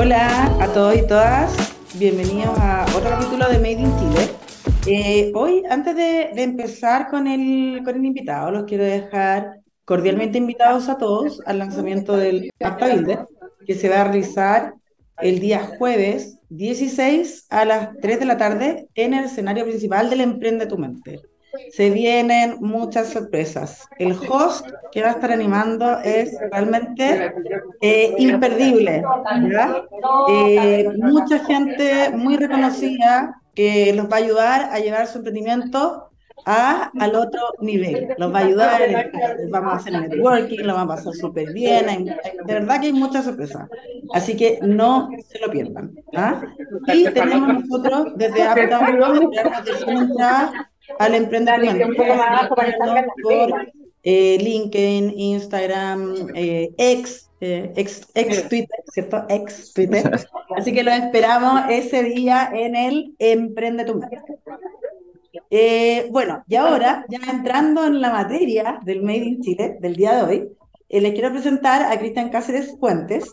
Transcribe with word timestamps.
Hola 0.00 0.44
a 0.62 0.72
todos 0.72 0.96
y 0.96 1.04
todas, 1.08 1.74
bienvenidos 1.98 2.56
a 2.56 2.86
otro 2.96 3.10
capítulo 3.10 3.48
de 3.48 3.58
Made 3.58 3.80
in 3.80 3.98
Chile. 3.98 4.30
Eh, 4.86 5.32
hoy, 5.34 5.64
antes 5.68 5.96
de, 5.96 6.30
empezar 6.40 7.08
con 7.10 7.26
el, 7.26 7.82
con 7.82 7.96
el 7.96 8.04
invitado, 8.04 8.52
los 8.52 8.62
quiero 8.62 8.84
dejar 8.84 9.58
cordialmente 9.84 10.38
invitados 10.38 10.88
a 10.88 10.98
todos 10.98 11.42
al 11.46 11.58
lanzamiento 11.58 12.16
del 12.16 12.48
Acta 12.60 12.86
Builder, 12.86 13.26
que 13.66 13.74
se 13.74 13.88
va 13.88 14.02
a 14.02 14.04
realizar 14.04 14.74
el 15.20 15.40
día 15.40 15.68
jueves 15.76 16.38
16 16.48 17.46
a 17.50 17.64
las 17.64 17.98
3 18.00 18.20
de 18.20 18.24
la 18.24 18.36
tarde 18.36 18.86
en 18.94 19.14
el 19.14 19.24
escenario 19.24 19.64
principal 19.64 20.10
del 20.10 20.20
Emprende 20.20 20.66
tu 20.66 20.78
Mente. 20.78 21.22
Se 21.72 21.90
vienen 21.90 22.56
muchas 22.60 23.08
sorpresas. 23.08 23.88
El 23.98 24.12
host 24.12 24.66
que 24.92 25.02
va 25.02 25.08
a 25.08 25.12
estar 25.12 25.32
animando 25.32 25.98
es 26.00 26.36
realmente 26.50 27.32
eh, 27.80 28.14
imperdible. 28.18 29.02
Eh, 30.30 30.88
mucha 30.98 31.38
gente 31.44 32.10
muy 32.14 32.36
reconocida 32.36 33.40
que 33.54 33.92
los 33.94 34.06
va 34.06 34.16
a 34.16 34.20
ayudar 34.20 34.68
a 34.72 34.78
llevar 34.78 35.06
su 35.06 35.18
emprendimiento 35.18 36.08
a, 36.44 36.90
al 36.98 37.14
otro 37.14 37.40
nivel. 37.60 38.08
Los 38.16 38.32
va 38.32 38.38
a 38.38 38.44
ayudar, 38.44 38.80
vamos 39.50 39.72
a 39.72 39.76
hacer 39.76 39.92
networking, 39.92 40.60
lo 40.60 40.74
vamos 40.74 40.94
a 40.94 40.96
pasar 40.96 41.14
súper 41.14 41.52
bien. 41.52 42.06
de 42.06 42.54
verdad 42.54 42.80
que 42.80 42.86
hay 42.86 42.92
muchas 42.92 43.24
sorpresas. 43.24 43.68
Así 44.14 44.36
que 44.36 44.58
no 44.62 45.10
se 45.26 45.38
lo 45.40 45.50
pierdan. 45.50 45.94
¿ah? 46.16 46.40
Y 46.94 47.04
tenemos 47.10 47.62
nosotros 47.62 48.12
desde 48.16 48.48
Uptown, 48.48 49.30
al 50.98 51.14
emprendimiento 51.14 51.86
por 53.22 53.72
eh, 54.02 54.38
LinkedIn, 54.40 55.12
Instagram, 55.18 56.28
eh, 56.34 56.70
ex, 56.78 57.30
eh, 57.40 57.72
ex, 57.76 58.08
ex 58.14 58.48
Twitter, 58.48 58.78
¿cierto? 58.92 59.24
Ex 59.28 59.72
Twitter. 59.72 60.26
Así 60.56 60.72
que 60.72 60.82
lo 60.82 60.90
esperamos 60.90 61.62
ese 61.68 62.02
día 62.04 62.50
en 62.52 62.76
el 62.76 63.14
Emprende 63.18 63.84
tu 63.84 63.94
Mente. 63.96 64.18
Eh, 65.50 66.08
bueno, 66.10 66.44
y 66.46 66.56
ahora, 66.56 67.04
ya 67.08 67.18
entrando 67.30 67.84
en 67.86 68.00
la 68.00 68.10
materia 68.10 68.80
del 68.84 69.02
Made 69.02 69.18
in 69.18 69.40
Chile 69.40 69.76
del 69.80 69.96
día 69.96 70.16
de 70.16 70.22
hoy, 70.22 70.48
eh, 70.88 71.00
les 71.00 71.12
quiero 71.12 71.30
presentar 71.30 71.82
a 71.82 71.98
Cristian 71.98 72.30
Cáceres 72.30 72.76
Fuentes, 72.78 73.32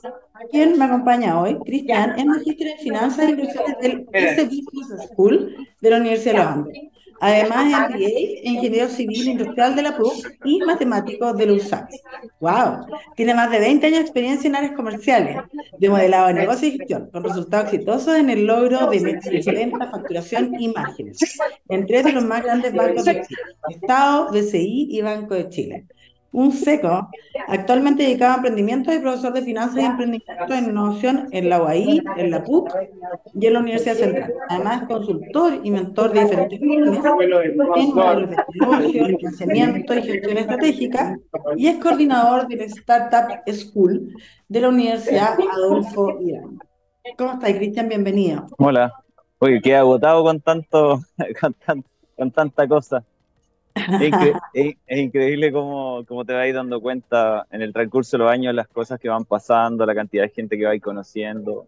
quien 0.52 0.78
me 0.78 0.86
acompaña 0.86 1.42
hoy. 1.42 1.58
Cristian 1.66 2.18
es 2.18 2.26
magíster 2.26 2.68
en 2.68 2.78
finanzas 2.80 3.28
e 3.28 3.32
inversiones 3.32 3.78
del 3.80 4.06
S 4.12 4.44
Business 4.44 5.10
School 5.10 5.56
de 5.82 5.90
la 5.90 5.98
Universidad 5.98 6.34
de 6.34 6.40
Los 6.40 6.48
Andes. 6.48 6.78
Además, 7.20 7.90
MBA, 7.90 8.42
ingeniero 8.44 8.90
civil 8.90 9.30
industrial 9.30 9.76
de 9.76 9.82
la 9.82 9.98
PUC 9.98 10.38
y 10.44 10.60
matemático 10.60 11.34
de 11.34 11.46
la 11.46 11.90
¡Wow! 12.40 12.86
Tiene 13.16 13.34
más 13.34 13.50
de 13.52 13.60
20 13.60 13.88
años 13.88 14.00
de 14.00 14.04
experiencia 14.04 14.48
en 14.48 14.56
áreas 14.56 14.74
comerciales, 14.74 15.38
de 15.78 15.90
modelado 15.90 16.28
de 16.28 16.34
negocio 16.34 16.68
y 16.68 16.78
gestión, 16.78 17.10
con 17.12 17.24
resultados 17.24 17.74
exitosos 17.74 18.18
en 18.18 18.30
el 18.30 18.46
logro 18.46 18.90
de 18.90 19.00
metas 19.00 19.32
de 19.32 19.52
venta, 19.52 19.90
facturación 19.90 20.60
y 20.60 20.70
márgenes, 20.70 21.20
en 21.70 21.86
tres 21.86 22.04
de 22.04 22.12
los 22.12 22.24
más 22.24 22.44
grandes 22.44 22.74
bancos 22.74 23.06
de 23.06 23.22
Chile, 23.22 23.42
Estado, 23.70 24.32
BCI 24.32 24.88
y 24.92 25.02
Banco 25.02 25.36
de 25.36 25.50
Chile 25.50 25.86
un 26.36 26.52
seco, 26.52 27.10
actualmente 27.48 28.04
dedicado 28.04 28.34
a 28.34 28.36
emprendimiento 28.36 28.94
y 28.94 29.00
profesor 29.00 29.32
de 29.32 29.42
finanzas 29.42 29.82
y 29.82 29.86
emprendimiento 29.86 30.54
en 30.54 30.66
innovación 30.66 31.30
en 31.32 31.50
la 31.50 31.64
UAI, 31.64 32.04
en 32.18 32.32
la 32.32 32.44
PUC 32.44 32.70
y 33.40 33.48
en 33.48 33.54
la 33.54 33.60
Universidad 33.60 33.96
Central. 33.96 34.34
Además, 34.50 34.82
es 34.82 34.88
consultor 34.90 35.60
y 35.64 35.72
mentor 35.72 36.12
de 36.12 36.24
diferentes 36.26 36.60
pymes 36.60 36.98
en 36.98 37.04
modelos 37.04 38.30
de 38.30 38.38
negocio, 38.60 39.06
financiamiento 39.18 39.94
y 39.96 40.02
gestión 40.04 40.38
estratégica 40.38 41.18
y 41.56 41.68
es 41.68 41.78
coordinador 41.78 42.48
de 42.50 42.58
la 42.58 42.66
Startup 42.66 43.54
School 43.54 44.14
de 44.50 44.60
la 44.60 44.70
Universidad 44.70 45.38
Adolfo 45.54 46.20
Irán. 46.20 46.60
¿Cómo 47.18 47.34
estás, 47.34 47.54
Cristian? 47.54 47.88
Bienvenido. 47.88 48.46
Hola. 48.58 48.92
Oye, 49.40 49.62
quedé 49.62 49.78
agotado 49.78 50.22
con 50.24 50.42
tanto, 50.42 51.00
con, 51.40 51.84
con 52.18 52.32
tanta 52.32 52.68
cosa. 52.68 53.06
Es, 54.54 54.76
increíble 54.88 55.52
cómo, 55.52 56.06
cómo, 56.08 56.24
te 56.26 56.34
vas 56.34 56.54
dando 56.54 56.80
cuenta 56.80 57.46
en 57.52 57.62
el 57.62 57.74
transcurso 57.74 58.18
de 58.18 58.24
los 58.24 58.32
años 58.32 58.56
las 58.56 58.68
cosas 58.68 59.00
que 59.00 59.10
van 59.10 59.26
pasando, 59.26 59.86
la 59.86 59.94
cantidad 59.94 60.24
de 60.24 60.30
gente 60.30 60.58
que 60.58 60.66
vais 60.66 60.82
conociendo. 60.82 61.68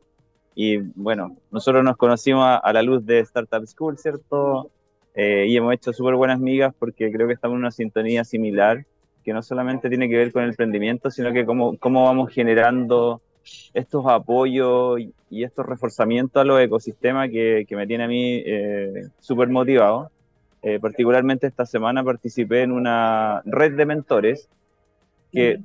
Y 0.55 0.77
bueno, 0.77 1.37
nosotros 1.51 1.83
nos 1.83 1.97
conocimos 1.97 2.43
a, 2.63 2.73
la 2.73 2.81
luz 2.81 3.05
de 3.05 3.19
Startup 3.19 3.65
School, 3.67 3.97
¿cierto? 3.97 4.71
Eh, 5.13 5.45
y 5.47 5.57
hemos 5.57 5.73
hecho 5.73 5.93
súper 5.93 6.15
buenas 6.15 6.39
migas 6.39 6.73
porque 6.79 7.11
creo 7.11 7.27
que 7.27 7.33
estamos 7.33 7.55
en 7.55 7.59
una 7.59 7.71
sintonía 7.71 8.23
similar, 8.23 8.85
que 9.23 9.33
no 9.33 9.43
solamente 9.43 9.89
tiene 9.89 10.07
que 10.09 10.17
ver 10.17 10.31
con 10.31 10.43
el 10.43 10.49
emprendimiento, 10.49 11.11
sino 11.11 11.31
que 11.33 11.45
cómo, 11.45 11.77
cómo 11.77 12.05
vamos 12.05 12.31
generando 12.31 13.21
estos 13.73 14.05
apoyos 14.07 14.99
y 15.29 15.43
estos 15.43 15.65
reforzamientos 15.65 16.41
a 16.41 16.45
los 16.45 16.59
ecosistemas 16.61 17.29
que, 17.29 17.65
que 17.67 17.75
me 17.75 17.85
tiene 17.85 18.05
a 18.05 18.07
mí 18.07 18.41
eh, 18.45 19.09
súper 19.19 19.49
motivado. 19.49 20.09
Eh, 20.61 20.79
particularmente 20.79 21.47
esta 21.47 21.65
semana 21.65 22.03
participé 22.03 22.63
en 22.63 22.71
una 22.71 23.41
red 23.45 23.75
de 23.75 23.85
mentores 23.85 24.49
que 25.31 25.61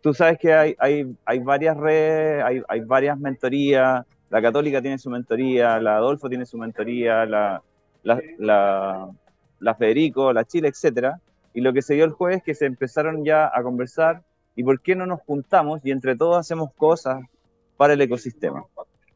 tú 0.00 0.14
sabes 0.14 0.38
que 0.38 0.54
hay, 0.54 0.76
hay, 0.78 1.16
hay 1.24 1.38
varias 1.40 1.76
redes, 1.76 2.44
hay, 2.44 2.62
hay, 2.68 2.80
varias 2.80 3.18
mentorías, 3.18 4.06
la 4.30 4.42
católica 4.42 4.80
tiene 4.80 4.98
su 4.98 5.10
mentoría, 5.10 5.80
la 5.80 5.96
Adolfo 5.96 6.28
tiene 6.28 6.46
su 6.46 6.56
mentoría, 6.58 7.26
la, 7.26 7.62
la, 8.04 8.20
la, 8.38 9.10
la 9.58 9.74
Federico, 9.74 10.32
la 10.32 10.44
Chile, 10.44 10.68
etc. 10.68 11.16
Y 11.54 11.60
lo 11.60 11.72
que 11.72 11.82
se 11.82 11.94
dio 11.94 12.04
el 12.04 12.12
jueves 12.12 12.38
es 12.38 12.42
que 12.44 12.54
se 12.54 12.66
empezaron 12.66 13.24
ya 13.24 13.50
a 13.52 13.62
conversar 13.62 14.22
y 14.54 14.62
por 14.62 14.80
qué 14.80 14.94
no 14.94 15.06
nos 15.06 15.20
juntamos 15.20 15.80
y 15.84 15.90
entre 15.90 16.16
todos 16.16 16.38
hacemos 16.38 16.72
cosas 16.74 17.24
para 17.76 17.92
el 17.92 18.00
ecosistema. 18.00 18.64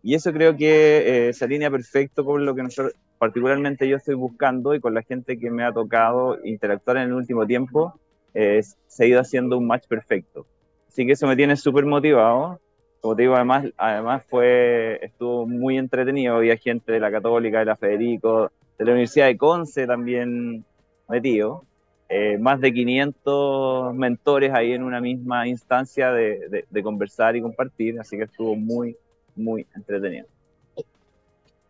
Y 0.02 0.14
eso 0.14 0.32
creo 0.32 0.56
que 0.56 1.28
eh, 1.28 1.32
se 1.34 1.44
alinea 1.44 1.70
perfecto 1.70 2.24
con 2.24 2.44
lo 2.46 2.54
que 2.54 2.62
nosotros, 2.62 2.94
particularmente 3.18 3.86
yo 3.86 3.96
estoy 3.96 4.14
buscando 4.14 4.74
y 4.74 4.80
con 4.80 4.94
la 4.94 5.02
gente 5.02 5.38
que 5.38 5.50
me 5.50 5.62
ha 5.62 5.72
tocado 5.72 6.38
interactuar 6.44 6.98
en 6.98 7.02
el 7.04 7.12
último 7.12 7.46
tiempo, 7.46 7.94
eh, 8.32 8.62
se 8.86 9.04
ha 9.04 9.06
ido 9.06 9.20
haciendo 9.20 9.58
un 9.58 9.66
match 9.66 9.86
perfecto. 9.86 10.46
Así 10.88 11.04
que 11.04 11.12
eso 11.12 11.26
me 11.26 11.36
tiene 11.36 11.56
súper 11.56 11.84
motivado. 11.84 12.60
Como 13.00 13.14
te 13.14 13.22
digo, 13.22 13.34
además, 13.34 13.66
además 13.76 14.24
fue, 14.28 14.98
estuvo 15.02 15.46
muy 15.46 15.78
entretenido. 15.78 16.36
Había 16.36 16.56
gente 16.56 16.92
de 16.92 17.00
la 17.00 17.10
Católica, 17.10 17.58
de 17.60 17.66
la 17.66 17.76
Federico, 17.76 18.50
de 18.78 18.84
la 18.84 18.92
Universidad 18.92 19.26
de 19.26 19.36
Conce 19.36 19.86
también 19.86 20.64
metido. 21.08 21.64
Eh, 22.08 22.38
más 22.38 22.60
de 22.60 22.72
500 22.72 23.94
mentores 23.94 24.52
ahí 24.52 24.72
en 24.72 24.82
una 24.82 25.00
misma 25.00 25.46
instancia 25.46 26.10
de, 26.10 26.64
de 26.68 26.82
conversar 26.82 27.36
y 27.36 27.42
compartir. 27.42 28.00
Así 28.00 28.16
que 28.16 28.24
estuvo 28.24 28.56
muy, 28.56 28.96
muy 29.36 29.66
entretenido. 29.74 30.26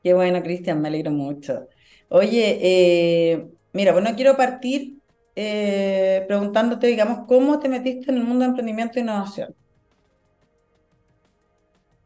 Qué 0.03 0.15
bueno, 0.15 0.43
Cristian, 0.43 0.81
me 0.81 0.88
alegro 0.88 1.10
mucho. 1.10 1.69
Oye, 2.09 2.59
eh, 2.60 3.47
mira, 3.72 3.93
bueno, 3.93 4.10
quiero 4.16 4.37
partir 4.37 4.98
eh, 5.37 6.25
preguntándote, 6.26 6.87
digamos, 6.87 7.26
¿cómo 7.26 7.59
te 7.59 7.69
metiste 7.69 8.10
en 8.10 8.19
el 8.19 8.25
mundo 8.25 8.41
de 8.41 8.48
emprendimiento 8.50 8.98
e 8.98 9.03
innovación? 9.03 9.54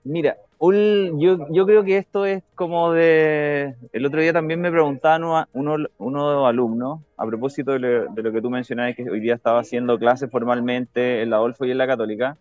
Mira, 0.03 0.37
yo, 0.61 1.47
yo 1.51 1.67
creo 1.67 1.85
que 1.85 1.99
esto 1.99 2.27
es 2.27 2.43
como 2.55 2.93
de... 2.93 3.75
El 3.93 4.07
otro 4.07 4.21
día 4.21 4.33
también 4.33 4.61
me 4.61 4.71
preguntaban 4.71 5.25
uno, 5.53 5.77
uno 5.99 6.29
de 6.29 6.35
los 6.35 6.47
alumnos, 6.47 7.01
a 7.17 7.27
propósito 7.27 7.73
de 7.73 7.79
lo, 7.79 8.13
de 8.13 8.23
lo 8.23 8.33
que 8.33 8.43
tú 8.43 8.51
mencionabas, 8.51 8.95
que 8.95 9.09
hoy 9.11 9.21
día 9.21 9.35
estaba 9.35 9.61
haciendo 9.61 9.99
clases 9.99 10.31
formalmente 10.31 11.23
en 11.23 11.31
la 11.31 11.37
Adolfo 11.37 11.65
y 11.65 11.71
en 11.71 11.79
la 11.79 11.87
Católica, 11.87 12.37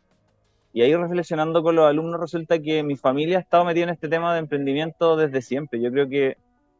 y 0.74 0.82
ahí 0.82 0.96
reflexionando 0.96 1.62
con 1.62 1.76
los 1.76 1.88
alumnos 1.88 2.20
resulta 2.20 2.60
que 2.60 2.82
mi 2.82 2.98
familia 2.98 3.38
ha 3.38 3.42
estado 3.42 3.64
metida 3.64 3.84
en 3.84 3.90
este 3.92 4.10
tema 4.10 4.34
de 4.34 4.40
emprendimiento 4.40 5.16
desde 5.16 5.44
siempre. 5.44 5.80
Yo 5.80 5.92
creo 5.92 6.10
que, 6.10 6.38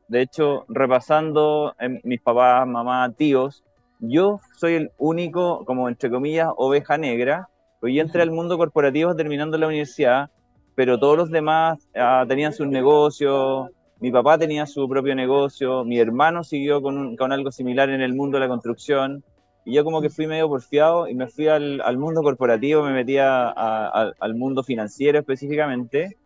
de 0.08 0.22
hecho, 0.22 0.66
repasando 0.68 1.76
en 1.80 2.02
mis 2.04 2.20
papás, 2.20 2.68
mamá, 2.68 3.14
tíos, 3.16 3.64
yo 4.00 4.40
soy 4.58 4.74
el 4.74 4.92
único, 4.98 5.64
como 5.66 5.88
entre 5.88 6.10
comillas, 6.10 6.50
oveja 6.58 6.98
negra. 6.98 7.50
Pues 7.80 7.94
yo 7.94 8.02
entré 8.02 8.24
al 8.24 8.32
mundo 8.32 8.58
corporativo 8.58 9.16
terminando 9.16 9.60
la 9.60 9.68
universidad, 9.68 10.32
pero 10.74 11.00
todos 11.00 11.16
los 11.16 11.30
demás 11.30 11.88
ah, 11.96 12.26
tenían 12.28 12.54
sus 12.54 12.68
negocios, 12.68 13.70
mi 14.00 14.12
papá 14.12 14.40
tenía 14.40 14.66
su 14.66 14.90
propio 14.90 15.14
negocio, 15.14 15.86
mi 15.86 16.00
hermano 16.00 16.44
siguió 16.44 16.82
con, 16.82 17.16
con 17.16 17.32
algo 17.32 17.52
similar 17.52 17.90
en 17.90 18.02
el 18.02 18.16
mundo 18.16 18.38
de 18.38 18.42
la 18.42 18.50
construcción, 18.50 19.24
y 19.66 19.74
yo 19.74 19.84
como 19.84 20.02
que 20.02 20.10
fui 20.10 20.28
medio 20.28 20.50
porfiado 20.50 21.08
y 21.08 21.16
me 21.16 21.28
fui 21.28 21.48
al, 21.48 21.82
al 21.82 21.98
mundo 21.98 22.22
corporativo, 22.22 22.84
me 22.84 22.92
metí 22.92 23.18
a, 23.18 23.50
al 23.50 24.36
mundo 24.36 24.64
financiero 24.64 25.20
específicamente, 25.20 26.18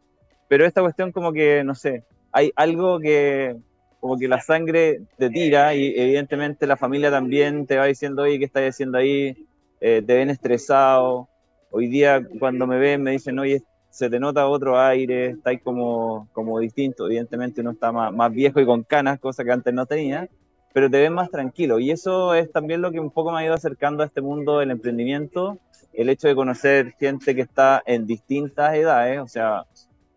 pero 0.47 0.65
esta 0.65 0.81
cuestión 0.81 1.11
como 1.11 1.31
que, 1.31 1.63
no 1.63 1.75
sé, 1.75 2.03
hay 2.31 2.51
algo 2.55 2.99
que 2.99 3.55
como 3.99 4.17
que 4.17 4.27
la 4.27 4.39
sangre 4.39 5.01
te 5.17 5.29
tira 5.29 5.73
y 5.75 5.93
evidentemente 5.97 6.67
la 6.67 6.77
familia 6.77 7.11
también 7.11 7.65
te 7.65 7.77
va 7.77 7.85
diciendo, 7.85 8.23
oye, 8.23 8.39
¿qué 8.39 8.45
estás 8.45 8.63
haciendo 8.63 8.97
ahí? 8.97 9.35
Eh, 9.81 10.03
te 10.05 10.15
ven 10.15 10.29
estresado. 10.29 11.27
Hoy 11.71 11.87
día 11.87 12.25
cuando 12.39 12.67
me 12.67 12.77
ven 12.77 13.03
me 13.03 13.11
dicen, 13.11 13.37
oye, 13.39 13.63
se 13.89 14.09
te 14.09 14.19
nota 14.19 14.47
otro 14.47 14.79
aire, 14.79 15.31
estáis 15.31 15.61
como, 15.61 16.29
como 16.31 16.59
distinto. 16.59 17.07
Evidentemente 17.07 17.61
uno 17.61 17.71
está 17.71 17.91
más, 17.91 18.13
más 18.13 18.31
viejo 18.31 18.59
y 18.59 18.65
con 18.65 18.83
canas, 18.83 19.19
cosa 19.19 19.43
que 19.43 19.51
antes 19.51 19.73
no 19.73 19.85
tenía 19.85 20.29
pero 20.73 20.89
te 20.89 20.99
ves 20.99 21.11
más 21.11 21.29
tranquilo. 21.29 21.79
Y 21.79 21.91
eso 21.91 22.33
es 22.33 22.51
también 22.51 22.81
lo 22.81 22.91
que 22.91 22.99
un 22.99 23.11
poco 23.11 23.31
me 23.31 23.39
ha 23.39 23.45
ido 23.45 23.53
acercando 23.53 24.03
a 24.03 24.05
este 24.05 24.21
mundo 24.21 24.59
del 24.59 24.71
emprendimiento, 24.71 25.57
el 25.93 26.09
hecho 26.09 26.27
de 26.27 26.35
conocer 26.35 26.93
gente 26.99 27.35
que 27.35 27.41
está 27.41 27.81
en 27.85 28.05
distintas 28.05 28.75
edades, 28.75 29.19
o 29.19 29.27
sea, 29.27 29.65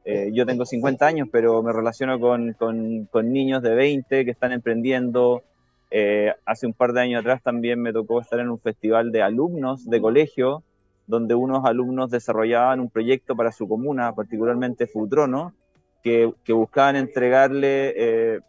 eh, 0.05 0.31
yo 0.33 0.47
tengo 0.47 0.65
50 0.65 1.07
años, 1.07 1.29
pero 1.31 1.63
me 1.63 1.73
relaciono 1.73 2.19
con, 2.19 2.55
con, 2.55 3.33
niños 3.33 3.63
de 3.63 3.75
20 3.75 4.25
que 4.25 4.31
están 4.31 4.53
emprendiendo. 4.53 5.43
Eh, 5.91 6.33
hace 6.47 6.67
un 6.67 6.73
par 6.73 6.93
de 6.93 7.03
años 7.03 7.21
atrás 7.21 7.43
también 7.43 7.81
me 7.81 7.93
tocó 7.93 8.21
estar 8.21 8.41
en 8.41 8.49
un 8.49 8.59
festival 8.59 9.13
de 9.13 9.23
alumnos 9.23 9.89
de 9.89 10.01
colegio, 10.01 10.63
donde 11.07 11.35
unos 11.35 11.65
alumnos 11.65 12.11
desarrollaban 12.11 12.81
un 12.81 12.91
proyecto 12.91 13.37
para 13.37 13.53
su 13.53 13.69
comuna, 13.69 14.15
particularmente 14.15 14.87
Futrono, 14.87 15.55
que, 16.03 16.33
que 16.45 16.53
buscaban 16.53 16.97
entregarle 16.97 17.95
eh, 17.97 18.41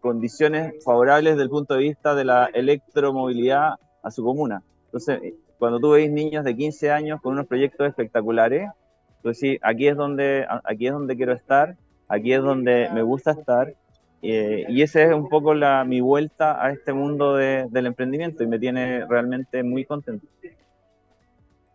condiciones 0.00 0.82
favorables 0.84 1.34
desde 1.34 1.44
el 1.44 1.50
punto 1.50 1.74
de 1.74 1.80
vista 1.80 2.14
de 2.14 2.24
la 2.24 2.50
electromovilidad 2.52 3.74
a 4.02 4.10
su 4.10 4.24
comuna. 4.24 4.62
Entonces, 4.86 5.34
cuando 5.58 5.80
tú 5.80 5.90
veis 5.90 6.10
niños 6.10 6.44
de 6.44 6.56
15 6.56 6.90
años 6.90 7.20
con 7.20 7.34
unos 7.34 7.46
proyectos 7.46 7.88
espectaculares, 7.88 8.68
entonces 9.16 9.40
sí, 9.40 9.58
aquí 9.62 9.88
es 9.88 9.96
donde, 9.96 10.46
aquí 10.64 10.86
es 10.86 10.92
donde 10.92 11.16
quiero 11.16 11.32
estar, 11.32 11.76
aquí 12.08 12.32
es 12.32 12.42
donde 12.42 12.88
me 12.92 13.02
gusta 13.02 13.32
estar. 13.32 13.74
Eh, 14.22 14.64
y 14.68 14.82
esa 14.82 15.02
es 15.02 15.14
un 15.14 15.28
poco 15.28 15.54
la, 15.54 15.84
mi 15.84 16.00
vuelta 16.00 16.64
a 16.64 16.72
este 16.72 16.92
mundo 16.92 17.36
de, 17.36 17.66
del 17.70 17.86
emprendimiento 17.86 18.42
y 18.42 18.46
me 18.46 18.58
tiene 18.58 19.06
realmente 19.06 19.62
muy 19.62 19.84
contento. 19.84 20.26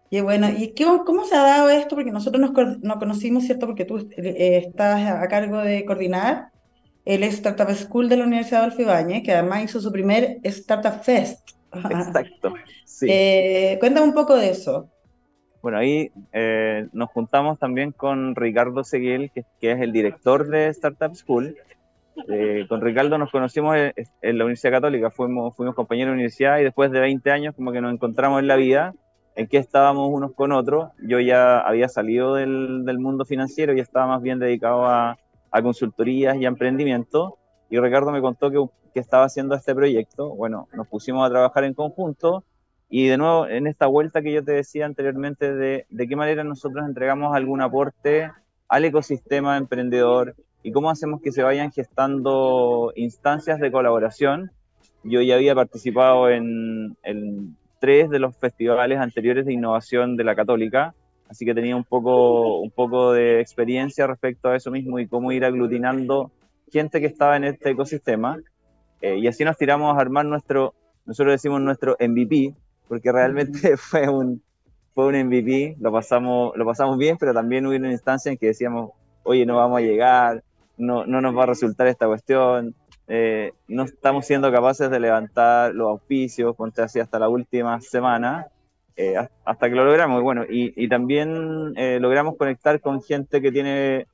Y 0.10 0.20
bueno, 0.20 0.50
¿y 0.50 0.70
qué, 0.74 0.86
cómo 1.06 1.24
se 1.24 1.36
ha 1.36 1.44
dado 1.44 1.70
esto? 1.70 1.96
Porque 1.96 2.12
nosotros 2.12 2.42
nos, 2.42 2.80
nos 2.82 2.98
conocimos, 2.98 3.46
¿cierto? 3.46 3.66
Porque 3.66 3.86
tú 3.86 4.10
eh, 4.18 4.64
estás 4.68 5.10
a 5.10 5.28
cargo 5.28 5.60
de 5.60 5.86
coordinar 5.86 6.51
el 7.06 7.24
Startup 7.24 7.70
School 7.72 8.10
de 8.10 8.18
la 8.18 8.26
Universidad 8.26 8.72
de 8.72 8.84
Ibáñez, 8.84 9.24
que 9.24 9.34
además 9.34 9.64
hizo 9.64 9.80
su 9.80 9.92
primer 9.92 10.38
Startup 10.44 11.02
Fest. 11.04 11.52
Exacto. 11.74 12.54
Sí. 12.86 13.08
Eh, 13.10 13.78
cuéntame 13.80 14.06
un 14.06 14.14
poco 14.14 14.36
de 14.36 14.52
eso. 14.52 14.88
Bueno, 15.64 15.80
ahí 15.80 16.12
eh, 16.34 16.88
nos 16.94 17.10
juntamos 17.10 17.58
también 17.58 17.94
con 17.94 18.36
Ricardo 18.36 18.84
Seguiel, 18.84 19.32
que, 19.34 19.44
que, 19.60 19.72
es 19.72 19.82
el 19.82 19.92
director 19.92 20.48
de 20.48 20.68
Startup 20.68 21.16
School. 21.16 21.56
Eh, 22.28 22.68
con 22.70 22.82
Ricardo 22.82 23.18
nos 23.18 23.32
conocimos 23.32 23.76
en, 23.76 23.94
en, 24.22 24.38
la 24.38 24.44
Universidad 24.44 24.74
Católica, 24.74 25.10
fuimos, 25.10 25.56
fuimos 25.56 25.74
compañeros 25.74 26.12
de 26.12 26.14
universidad 26.14 26.60
y 26.60 26.64
después 26.64 26.92
de 26.92 27.00
20 27.00 27.32
años 27.32 27.56
como 27.56 27.72
que 27.72 27.82
nos 27.82 27.92
encontramos 27.92 28.40
en 28.40 28.48
la 28.48 28.56
vida, 28.56 28.94
en 29.36 29.48
que 29.48 29.58
estábamos 29.58 30.10
unos 30.12 30.34
con 30.34 30.52
otros. 30.52 30.92
Yo 31.02 31.20
ya 31.20 31.60
había 31.60 31.88
salido 31.88 32.36
del, 32.36 32.86
del 32.86 33.00
mundo 33.00 33.26
financiero 33.26 33.74
y 33.74 33.80
estaba 33.80 34.06
más 34.06 34.22
bien 34.22 34.38
dedicado 34.38 34.86
a, 34.86 35.18
a, 35.52 35.62
consultorías 35.62 36.38
y 36.38 36.46
a 36.46 36.48
emprendimiento. 36.48 37.38
Y 37.70 37.80
Ricardo 37.80 38.12
me 38.12 38.22
contó 38.22 38.50
que, 38.50 38.64
que 38.94 39.00
estaba 39.00 39.26
haciendo 39.26 39.56
este 39.56 39.76
proyecto. 39.76 40.30
Bueno, 40.36 40.68
nos 40.74 40.88
pusimos 40.88 41.26
a 41.26 41.30
trabajar 41.30 41.64
en 41.64 41.74
conjunto 41.74 42.44
y 42.94 43.08
de 43.08 43.18
nuevo, 43.18 43.48
en 43.48 43.68
esta 43.68 43.88
vuelta 43.88 44.22
que 44.22 44.34
yo 44.34 44.44
te 44.44 44.52
decía 44.52 44.86
anteriormente, 44.86 45.56
de, 45.56 45.86
de 45.90 46.08
qué 46.10 46.16
manera 46.18 46.44
nosotros 46.44 46.86
entregamos 46.86 47.34
algún 47.34 47.62
aporte 47.62 48.30
al 48.68 48.84
ecosistema 48.84 49.58
emprendedor 49.58 50.36
y 50.62 50.74
cómo 50.74 50.90
hacemos 50.90 51.22
que 51.22 51.32
se 51.32 51.42
vayan 51.42 51.72
gestando 51.72 52.92
instancias 52.98 53.62
de 53.62 53.72
colaboración. 53.72 54.52
Yo 55.04 55.22
ya 55.22 55.36
había 55.36 55.56
participado 55.56 56.30
en, 56.30 56.98
en 57.04 57.56
tres 57.80 58.10
de 58.10 58.20
los 58.20 58.36
festivales 58.36 59.00
anteriores 59.00 59.46
de 59.46 59.54
innovación 59.54 60.18
de 60.18 60.26
la 60.26 60.36
Católica, 60.36 60.94
así 61.32 61.46
que 61.46 61.56
tenía 61.56 61.78
un 61.78 61.86
poco, 61.86 62.60
un 62.60 62.72
poco 62.72 63.14
de 63.14 63.40
experiencia 63.40 64.06
respecto 64.06 64.50
a 64.50 64.58
eso 64.58 64.70
mismo 64.70 65.00
y 65.00 65.08
cómo 65.08 65.32
ir 65.32 65.46
aglutinando 65.46 66.30
gente 66.70 67.00
que 67.00 67.06
estaba 67.06 67.38
en 67.38 67.46
este 67.46 67.70
ecosistema. 67.70 68.38
Eh, 69.02 69.18
y 69.18 69.28
así 69.28 69.46
nos 69.46 69.58
tiramos 69.58 69.98
a 69.98 70.02
armar 70.02 70.26
nuestro, 70.26 70.74
nosotros 71.06 71.34
decimos 71.34 71.62
nuestro 71.62 71.96
MVP, 72.02 72.54
porque 72.90 73.14
realmente 73.14 73.78
fue 73.78 74.10
un, 74.10 74.44
fue 74.94 75.06
un 75.08 75.26
MVP, 75.26 75.78
lo 75.80 75.94
pasamos, 75.94 76.52
lo 76.58 76.66
pasamos 76.66 76.98
bien, 76.98 77.16
pero 77.18 77.34
también 77.34 77.66
hubo 77.66 77.78
una 77.78 77.92
instancia 77.92 78.30
en 78.30 78.38
que 78.38 78.48
decíamos, 78.48 78.92
oye, 79.24 79.46
no 79.46 79.56
vamos 79.56 79.78
a 79.78 79.82
llegar, 79.82 80.44
no, 80.78 81.06
no 81.06 81.22
nos 81.22 81.36
va 81.36 81.44
a 81.44 81.48
resultar 81.48 81.88
esta 81.88 82.08
cuestión, 82.08 82.76
eh, 83.08 83.54
no 83.70 83.84
estamos 83.84 84.26
siendo 84.26 84.52
capaces 84.52 84.92
de 84.92 85.00
levantar 85.00 85.74
los 85.74 85.88
auspicios, 85.88 86.58
ponte 86.58 86.82
así 86.82 87.00
hasta 87.00 87.20
la 87.20 87.30
última 87.30 87.80
semana, 87.80 88.48
eh, 88.96 89.16
hasta 89.46 89.70
que 89.70 89.76
lo 89.76 89.86
logramos. 89.86 90.20
Y 90.20 90.24
bueno, 90.24 90.46
y, 90.50 90.88
también 90.88 91.74
eh, 91.76 92.00
logramos 92.00 92.36
conectar 92.38 92.80
con 92.82 93.02
gente 93.02 93.42
que 93.42 93.52
tiene, 93.52 94.08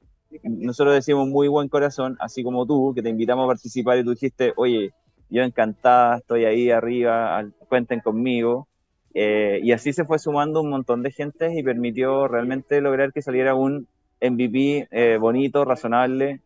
nosotros 0.44 0.96
decimos, 0.96 1.28
muy 1.28 1.48
buen 1.48 1.70
corazón, 1.70 2.18
así 2.20 2.44
como 2.44 2.66
tú, 2.66 2.94
que 2.96 3.02
te 3.02 3.10
invitamos 3.10 3.46
a 3.46 3.48
participar 3.48 3.98
y 3.98 4.04
tú 4.04 4.12
dijiste, 4.12 4.54
oye, 4.56 4.92
yo 5.30 5.44
encantada, 5.44 6.18
estoy 6.18 6.46
ahí 6.46 6.72
arriba, 6.72 7.44
cuenten 7.68 8.00
conmigo. 8.00 8.68
Eh, 9.14 9.60
y 9.64 9.72
así 9.72 9.94
se 9.94 10.06
fue 10.06 10.20
sumando 10.20 10.62
un 10.62 10.70
montón 10.70 11.02
de 11.02 11.12
gente 11.12 11.58
y 11.58 11.64
permitió 11.64 12.28
realmente 12.28 12.82
lograr 12.82 13.12
que 13.12 13.22
saliera 13.22 13.56
un 13.56 13.88
MVP 14.22 14.88
eh, 14.92 15.18
bonito, 15.20 15.66
razonable, 15.66 16.42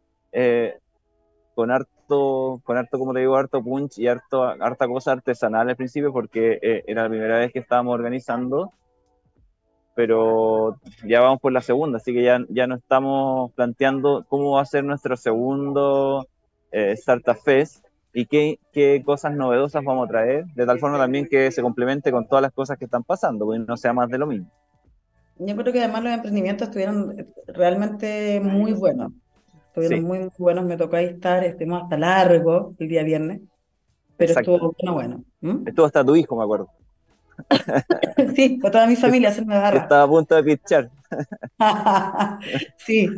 con 1.53 1.69
harto, 2.11 2.61
con 2.63 2.77
harto, 2.77 2.99
como 2.99 3.13
te 3.13 3.21
digo, 3.21 3.35
harto 3.35 3.63
punch 3.63 3.99
y 3.99 4.07
harto, 4.07 4.43
harta 4.43 4.87
cosa 4.87 5.13
artesanal 5.13 5.69
al 5.69 5.75
principio, 5.75 6.11
porque 6.11 6.59
eh, 6.61 6.83
era 6.87 7.03
la 7.03 7.09
primera 7.09 7.37
vez 7.37 7.51
que 7.51 7.59
estábamos 7.59 7.93
organizando. 7.93 8.71
Pero 9.93 10.77
ya 11.05 11.19
vamos 11.19 11.41
por 11.41 11.51
la 11.51 11.61
segunda, 11.61 11.97
así 11.97 12.13
que 12.13 12.23
ya, 12.23 12.39
ya 12.49 12.65
no 12.65 12.75
estamos 12.75 13.51
planteando 13.53 14.25
cómo 14.29 14.51
va 14.51 14.61
a 14.61 14.65
ser 14.65 14.85
nuestro 14.85 15.17
segundo 15.17 16.27
Startup 16.71 17.35
Fest, 17.35 17.85
y 18.13 18.25
qué, 18.25 18.59
qué, 18.73 19.01
cosas 19.05 19.33
novedosas 19.35 19.83
vamos 19.83 20.05
a 20.05 20.09
traer, 20.09 20.45
de 20.53 20.65
tal 20.65 20.79
forma 20.79 20.97
también 20.97 21.27
que 21.27 21.51
se 21.51 21.61
complemente 21.61 22.11
con 22.11 22.27
todas 22.27 22.41
las 22.41 22.51
cosas 22.51 22.77
que 22.77 22.85
están 22.85 23.03
pasando, 23.03 23.45
porque 23.45 23.59
no 23.59 23.77
sea 23.77 23.93
más 23.93 24.09
de 24.09 24.17
lo 24.17 24.27
mismo. 24.27 24.49
Yo 25.39 25.55
creo 25.55 25.73
que 25.73 25.79
además 25.79 26.03
los 26.03 26.13
emprendimientos 26.13 26.67
estuvieron 26.67 27.27
realmente 27.47 28.39
muy 28.41 28.73
buenos, 28.73 29.11
estuvieron 29.71 29.99
sí. 29.99 30.05
muy, 30.05 30.19
muy, 30.19 30.29
buenos, 30.37 30.65
me 30.65 30.75
tocó 30.75 30.97
ahí 30.97 31.05
estar, 31.05 31.43
estuvimos 31.45 31.83
hasta 31.83 31.97
largo 31.97 32.75
el 32.77 32.87
día 32.89 33.03
viernes, 33.03 33.39
pero 34.17 34.31
Exacto. 34.31 34.53
estuvo 34.55 34.75
bueno, 34.77 35.23
bueno. 35.39 35.59
¿Mm? 35.63 35.67
Estuvo 35.67 35.85
hasta 35.85 36.03
tu 36.03 36.15
hijo, 36.15 36.35
me 36.35 36.43
acuerdo. 36.43 36.69
sí, 38.35 38.59
con 38.59 38.71
toda 38.71 38.85
mi 38.85 38.95
familia 38.95 39.31
se 39.31 39.45
me 39.45 39.55
agarra. 39.55 39.79
Estaba 39.79 40.03
a 40.03 40.07
punto 40.07 40.35
de 40.35 40.43
pichar. 40.43 40.91
sí, 42.77 43.09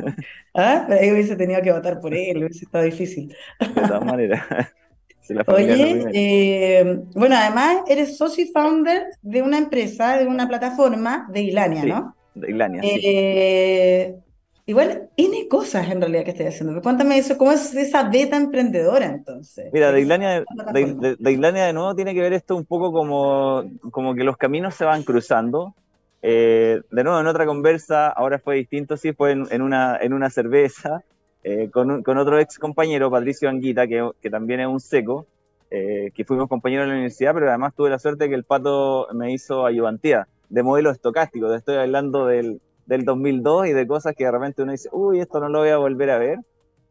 ¿Ah? 0.54 0.84
pero 0.86 1.00
ahí 1.00 1.10
hubiese 1.10 1.36
tenido 1.36 1.60
que 1.60 1.72
votar 1.72 2.00
por 2.00 2.14
él, 2.14 2.38
hubiese 2.38 2.64
estado 2.64 2.84
difícil. 2.84 3.34
de 3.58 3.82
todas 3.82 4.04
maneras. 4.04 4.42
Oye, 5.46 6.04
eh, 6.12 7.00
bueno, 7.14 7.34
además 7.36 7.78
eres 7.88 8.16
socio 8.16 8.44
y 8.44 8.48
founder 8.48 9.06
de 9.22 9.42
una 9.42 9.58
empresa, 9.58 10.18
de 10.18 10.26
una 10.26 10.46
plataforma 10.46 11.26
de 11.30 11.40
Ilania, 11.40 11.82
sí, 11.82 11.88
¿no? 11.88 12.14
De 12.34 12.50
Ilania, 12.50 12.82
eh, 12.84 14.14
sí. 14.14 14.23
Igual, 14.66 15.10
N 15.16 15.48
cosas 15.48 15.90
en 15.90 16.00
realidad 16.00 16.24
que 16.24 16.30
estoy 16.30 16.46
haciendo. 16.46 16.80
Cuéntame 16.80 17.18
eso, 17.18 17.36
¿cómo 17.36 17.52
es 17.52 17.74
esa 17.74 18.08
beta 18.08 18.36
emprendedora 18.36 19.06
entonces? 19.06 19.70
Mira, 19.72 19.92
de 19.92 20.00
Ilania 20.00 20.44
de, 20.72 20.94
de, 20.94 21.16
de 21.18 21.32
Ilania 21.32 21.66
de 21.66 21.74
nuevo 21.74 21.94
tiene 21.94 22.14
que 22.14 22.20
ver 22.22 22.32
esto 22.32 22.56
un 22.56 22.64
poco 22.64 22.90
como, 22.90 23.64
como 23.90 24.14
que 24.14 24.24
los 24.24 24.38
caminos 24.38 24.74
se 24.74 24.86
van 24.86 25.02
cruzando. 25.02 25.74
Eh, 26.22 26.80
de 26.90 27.04
nuevo, 27.04 27.20
en 27.20 27.26
otra 27.26 27.44
conversa, 27.44 28.08
ahora 28.08 28.38
fue 28.38 28.56
distinto, 28.56 28.96
sí, 28.96 29.12
fue 29.12 29.32
en, 29.32 29.46
en 29.50 29.60
una, 29.60 29.98
en 30.00 30.14
una 30.14 30.30
cerveza, 30.30 31.02
eh, 31.42 31.68
con, 31.70 32.02
con, 32.02 32.16
otro 32.16 32.40
ex 32.40 32.58
compañero, 32.58 33.10
Patricio 33.10 33.50
Anguita, 33.50 33.86
que, 33.86 34.10
que 34.22 34.30
también 34.30 34.60
es 34.60 34.66
un 34.66 34.80
seco, 34.80 35.26
eh, 35.70 36.10
que 36.14 36.24
fuimos 36.24 36.48
compañeros 36.48 36.84
en 36.84 36.88
la 36.88 36.94
universidad, 36.94 37.34
pero 37.34 37.50
además 37.50 37.74
tuve 37.74 37.90
la 37.90 37.98
suerte 37.98 38.30
que 38.30 38.34
el 38.34 38.44
pato 38.44 39.08
me 39.12 39.30
hizo 39.34 39.66
ayudantía 39.66 40.26
de 40.48 40.62
modelo 40.62 40.90
estocástico. 40.90 41.50
Te 41.50 41.56
estoy 41.56 41.76
hablando 41.76 42.24
del, 42.24 42.62
del 42.86 43.04
2002 43.04 43.68
y 43.68 43.72
de 43.72 43.86
cosas 43.86 44.14
que 44.14 44.24
de 44.24 44.30
repente 44.30 44.62
uno 44.62 44.72
dice, 44.72 44.88
uy, 44.92 45.20
esto 45.20 45.40
no 45.40 45.48
lo 45.48 45.60
voy 45.60 45.70
a 45.70 45.78
volver 45.78 46.10
a 46.10 46.18
ver. 46.18 46.38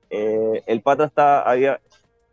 Eh, 0.09 0.61
el 0.67 0.81
pato 0.81 1.03
está, 1.03 1.41
había, 1.41 1.79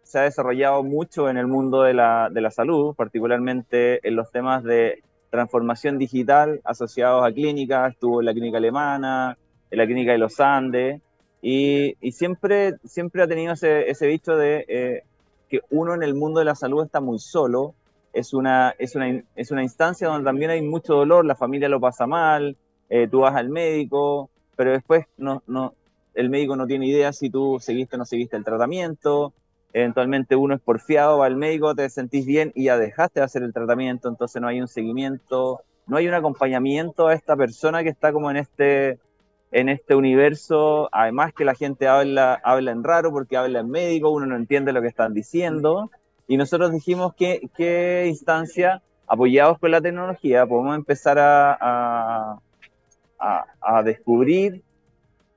se 0.03 0.19
ha 0.19 0.23
desarrollado 0.23 0.83
mucho 0.83 1.29
en 1.31 1.37
el 1.37 1.47
mundo 1.47 1.83
de 1.83 1.95
la, 1.95 2.29
de 2.31 2.41
la 2.41 2.51
salud, 2.51 2.95
particularmente 2.95 4.07
en 4.07 4.17
los 4.17 4.31
temas 4.31 4.65
de 4.65 5.03
transformación 5.31 5.99
digital 5.99 6.61
asociados 6.65 7.25
a 7.25 7.33
clínicas, 7.33 7.93
estuvo 7.93 8.21
en 8.21 8.27
la 8.27 8.33
clínica 8.33 8.59
alemana, 8.59 9.39
en 9.71 9.79
la 9.79 9.87
clínica 9.87 10.13
de 10.13 10.19
los 10.19 10.41
Andes, 10.41 11.01
y, 11.41 11.97
y 12.01 12.13
siempre, 12.13 12.75
siempre 12.85 13.23
ha 13.23 13.29
tenido 13.29 13.53
ese, 13.53 13.89
ese 13.89 14.07
bicho 14.07 14.37
de 14.37 14.65
eh, 14.69 15.03
que 15.49 15.61
uno 15.71 15.95
en 15.95 16.03
el 16.03 16.15
mundo 16.15 16.41
de 16.41 16.47
la 16.47 16.55
salud 16.55 16.85
está 16.85 17.01
muy 17.01 17.19
solo, 17.19 17.75
es 18.13 18.35
una, 18.35 18.75
es, 18.79 18.97
una, 18.97 19.23
es 19.37 19.51
una 19.51 19.63
instancia 19.63 20.09
donde 20.09 20.25
también 20.25 20.51
hay 20.51 20.63
mucho 20.63 20.95
dolor, 20.95 21.25
la 21.25 21.37
familia 21.37 21.69
lo 21.69 21.81
pasa 21.81 22.07
mal, 22.07 22.57
eh, 22.91 23.09
tú 23.09 23.21
vas 23.21 23.35
al 23.35 23.49
médico, 23.49 24.29
pero 24.57 24.73
después 24.73 25.07
no, 25.17 25.43
no, 25.47 25.75
el 26.15 26.29
médico 26.29 26.57
no 26.57 26.67
tiene 26.67 26.87
idea 26.87 27.13
si 27.13 27.31
tú 27.31 27.59
seguiste 27.61 27.97
o 27.97 27.99
no 27.99 28.05
seguiste 28.05 28.37
el 28.37 28.45
tratamiento, 28.45 29.33
eventualmente 29.73 30.37
uno 30.37 30.55
es 30.55 30.61
porfiado, 30.61 31.19
va 31.19 31.27
al 31.27 31.37
médico, 31.37 31.75
te 31.75 31.89
sentís 31.89 32.27
bien 32.27 32.53
y 32.55 32.65
ya 32.65 32.77
dejaste 32.77 33.21
de 33.21 33.25
hacer 33.25 33.43
el 33.43 33.53
tratamiento, 33.53 34.09
entonces 34.09 34.43
no 34.43 34.49
hay 34.49 34.61
un 34.61 34.69
seguimiento, 34.69 35.61
no 35.87 35.97
hay 35.97 36.09
un 36.09 36.15
acompañamiento 36.15 37.07
a 37.07 37.15
esta 37.15 37.37
persona 37.37 37.83
que 37.83 37.89
está 37.91 38.13
como 38.13 38.31
en 38.31 38.37
este, 38.37 38.99
en 39.53 39.69
este 39.69 39.95
universo, 39.95 40.89
además 40.93 41.33
que 41.33 41.45
la 41.45 41.55
gente 41.55 41.87
habla, 41.87 42.41
habla 42.43 42.73
en 42.73 42.83
raro 42.83 43.13
porque 43.13 43.37
habla 43.37 43.61
en 43.61 43.71
médico, 43.71 44.11
uno 44.11 44.27
no 44.27 44.37
entiende 44.37 44.73
lo 44.73 44.83
que 44.83 44.89
están 44.89 45.15
diciendo, 45.15 45.91
y 46.27 46.37
nosotros 46.37 46.73
dijimos 46.73 47.15
que 47.15 47.49
qué 47.57 48.07
instancia, 48.09 48.83
apoyados 49.07 49.59
con 49.59 49.71
la 49.71 49.81
tecnología, 49.81 50.47
podemos 50.47 50.77
empezar 50.77 51.19
a, 51.19 51.57
a, 51.61 52.41
a, 53.21 53.83
descubrir 53.83 54.63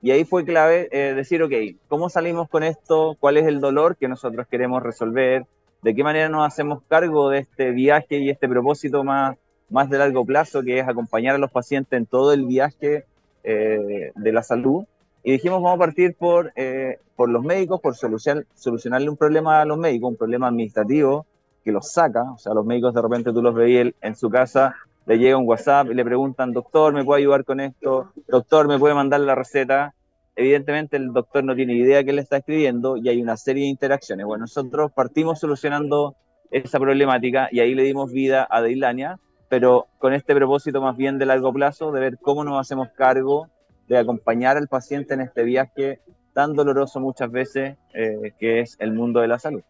Y 0.00 0.10
ahí 0.10 0.24
fue 0.24 0.44
clave 0.44 0.88
eh, 0.90 1.14
decir, 1.14 1.42
ok, 1.42 1.52
¿cómo 1.88 2.08
salimos 2.08 2.48
con 2.48 2.62
esto? 2.62 3.16
¿Cuál 3.20 3.36
es 3.36 3.46
el 3.46 3.60
dolor 3.60 3.96
que 3.96 4.08
nosotros 4.08 4.46
queremos 4.50 4.82
resolver? 4.82 5.46
¿De 5.82 5.94
qué 5.94 6.02
manera 6.02 6.28
nos 6.28 6.46
hacemos 6.46 6.82
cargo 6.88 7.30
de 7.30 7.40
este 7.40 7.70
viaje 7.70 8.18
y 8.18 8.30
este 8.30 8.48
propósito 8.48 9.04
más, 9.04 9.36
más 9.68 9.90
de 9.90 9.98
largo 9.98 10.24
plazo, 10.24 10.62
que 10.62 10.78
es 10.78 10.88
acompañar 10.88 11.34
a 11.34 11.38
los 11.38 11.50
pacientes 11.50 11.96
en 11.96 12.06
todo 12.06 12.32
el 12.32 12.46
viaje 12.46 13.04
eh, 13.44 14.12
de 14.14 14.32
la 14.32 14.42
salud? 14.42 14.84
Y 15.22 15.32
dijimos, 15.32 15.62
vamos 15.62 15.76
a 15.76 15.78
partir 15.78 16.14
por, 16.14 16.52
eh, 16.54 16.98
por 17.16 17.30
los 17.30 17.42
médicos, 17.42 17.80
por 17.80 17.94
solucionar, 17.96 18.44
solucionarle 18.54 19.08
un 19.08 19.16
problema 19.16 19.62
a 19.62 19.64
los 19.64 19.78
médicos, 19.78 20.10
un 20.10 20.16
problema 20.16 20.48
administrativo 20.48 21.26
que 21.64 21.72
los 21.72 21.90
saca. 21.90 22.30
O 22.32 22.38
sea, 22.38 22.52
los 22.52 22.66
médicos 22.66 22.92
de 22.92 23.00
repente 23.00 23.32
tú 23.32 23.40
los 23.40 23.54
veías 23.54 23.92
en 24.02 24.16
su 24.16 24.28
casa 24.28 24.74
le 25.06 25.18
llega 25.18 25.36
un 25.36 25.48
WhatsApp 25.48 25.90
y 25.90 25.94
le 25.94 26.04
preguntan, 26.04 26.52
doctor, 26.52 26.92
¿me 26.92 27.04
puede 27.04 27.22
ayudar 27.22 27.44
con 27.44 27.60
esto? 27.60 28.12
Doctor, 28.28 28.68
¿me 28.68 28.78
puede 28.78 28.94
mandar 28.94 29.20
la 29.20 29.34
receta? 29.34 29.94
Evidentemente 30.36 30.96
el 30.96 31.12
doctor 31.12 31.44
no 31.44 31.54
tiene 31.54 31.74
idea 31.74 32.02
qué 32.02 32.12
le 32.12 32.22
está 32.22 32.38
escribiendo 32.38 32.96
y 32.96 33.08
hay 33.08 33.22
una 33.22 33.36
serie 33.36 33.64
de 33.64 33.68
interacciones. 33.68 34.26
Bueno, 34.26 34.42
nosotros 34.42 34.90
partimos 34.92 35.38
solucionando 35.38 36.16
esa 36.50 36.78
problemática 36.78 37.48
y 37.52 37.60
ahí 37.60 37.74
le 37.74 37.82
dimos 37.82 38.12
vida 38.12 38.46
a 38.50 38.62
Deilania, 38.62 39.18
pero 39.48 39.86
con 39.98 40.14
este 40.14 40.34
propósito 40.34 40.80
más 40.80 40.96
bien 40.96 41.18
de 41.18 41.26
largo 41.26 41.52
plazo, 41.52 41.92
de 41.92 42.00
ver 42.00 42.18
cómo 42.18 42.42
nos 42.42 42.60
hacemos 42.60 42.88
cargo 42.96 43.48
de 43.86 43.98
acompañar 43.98 44.56
al 44.56 44.68
paciente 44.68 45.14
en 45.14 45.20
este 45.20 45.44
viaje 45.44 46.00
tan 46.32 46.54
doloroso 46.54 46.98
muchas 46.98 47.30
veces 47.30 47.76
eh, 47.92 48.32
que 48.38 48.60
es 48.60 48.76
el 48.80 48.92
mundo 48.92 49.20
de 49.20 49.28
la 49.28 49.38
salud. 49.38 49.62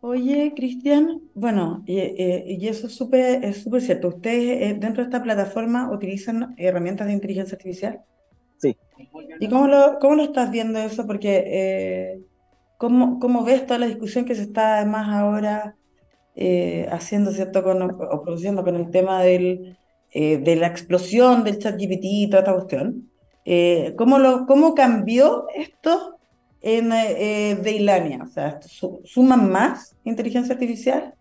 Oye, 0.00 0.52
Cristian, 0.54 1.22
bueno, 1.34 1.82
y, 1.86 1.98
eh, 1.98 2.58
eso 2.62 2.86
es 2.86 2.94
súper 2.94 3.44
es 3.44 3.62
súper 3.62 3.80
cierto. 3.80 4.08
¿Ustedes 4.08 4.62
eh, 4.62 4.76
dentro 4.78 5.02
de 5.02 5.08
esta 5.08 5.22
plataforma 5.22 5.90
utilizan 5.90 6.54
herramientas 6.58 7.06
de 7.06 7.14
inteligencia 7.14 7.56
artificial? 7.56 8.00
Sí. 8.58 8.76
¿Y 9.40 9.48
cómo 9.48 9.66
lo, 9.68 9.98
cómo 9.98 10.16
lo 10.16 10.24
estás 10.24 10.50
viendo 10.50 10.78
eso? 10.78 11.06
Porque, 11.06 11.44
eh, 11.46 12.20
¿cómo, 12.76 13.18
cómo 13.18 13.42
ves 13.44 13.66
toda 13.66 13.78
la 13.78 13.86
discusión 13.86 14.26
que 14.26 14.34
se 14.34 14.42
está 14.42 14.76
además 14.76 15.08
ahora 15.08 15.76
haciendo, 16.90 17.32
¿cierto? 17.32 17.62
Con, 17.62 17.80
o 17.82 18.22
produciendo 18.22 18.62
con 18.62 18.76
el 18.76 18.90
tema 18.90 19.22
del, 19.22 19.78
de 20.12 20.56
la 20.56 20.66
explosión 20.66 21.44
del 21.44 21.58
chat 21.58 21.76
GPT 21.80 22.04
y 22.04 22.28
toda 22.28 22.40
esta 22.40 22.52
cuestión. 22.52 23.10
¿cómo, 23.96 24.18
lo, 24.18 24.44
¿Cómo 24.44 24.74
cambió 24.74 25.46
esto 25.54 26.15
en 26.66 26.90
eh, 26.92 27.56
Deilania? 27.62 28.24
O 28.24 28.26
sea, 28.26 28.58
¿suman 29.04 29.50
más 29.50 29.96
inteligencia 30.02 30.54
artificial? 30.54 31.14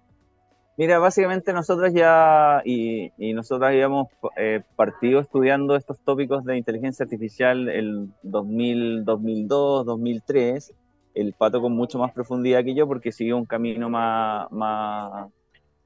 Mira, 0.75 0.97
básicamente 0.97 1.53
nosotros 1.53 1.93
ya, 1.93 2.63
y, 2.65 3.11
y 3.17 3.33
nosotros 3.33 3.67
habíamos 3.67 4.07
eh, 4.37 4.61
partido 4.75 5.19
estudiando 5.19 5.75
estos 5.75 5.99
tópicos 5.99 6.43
de 6.45 6.57
inteligencia 6.57 7.03
artificial 7.03 7.69
el 7.69 8.09
2000, 8.23 9.05
2002, 9.05 9.85
2003, 9.85 10.73
el 11.13 11.33
pato 11.33 11.61
con 11.61 11.73
mucho 11.73 11.99
más 11.99 12.11
profundidad 12.11 12.63
que 12.63 12.73
yo 12.73 12.87
porque 12.87 13.11
siguió 13.11 13.37
un 13.37 13.45
camino 13.45 13.87
más, 13.87 14.51
más, 14.51 15.29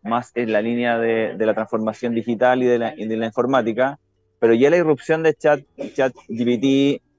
más 0.01 0.32
en 0.36 0.54
la 0.54 0.62
línea 0.62 0.98
de, 0.98 1.36
de 1.36 1.46
la 1.46 1.54
transformación 1.54 2.16
digital 2.16 2.63
y 2.63 2.66
de 2.66 2.80
la, 2.80 2.96
y 2.96 3.06
de 3.06 3.18
la, 3.18 3.25
informática, 3.25 4.00
pero 4.39 4.54
ya 4.54 4.70
la 4.70 4.78
irrupción 4.78 5.22
de 5.22 5.34
chat, 5.34 5.60
chat 5.94 6.13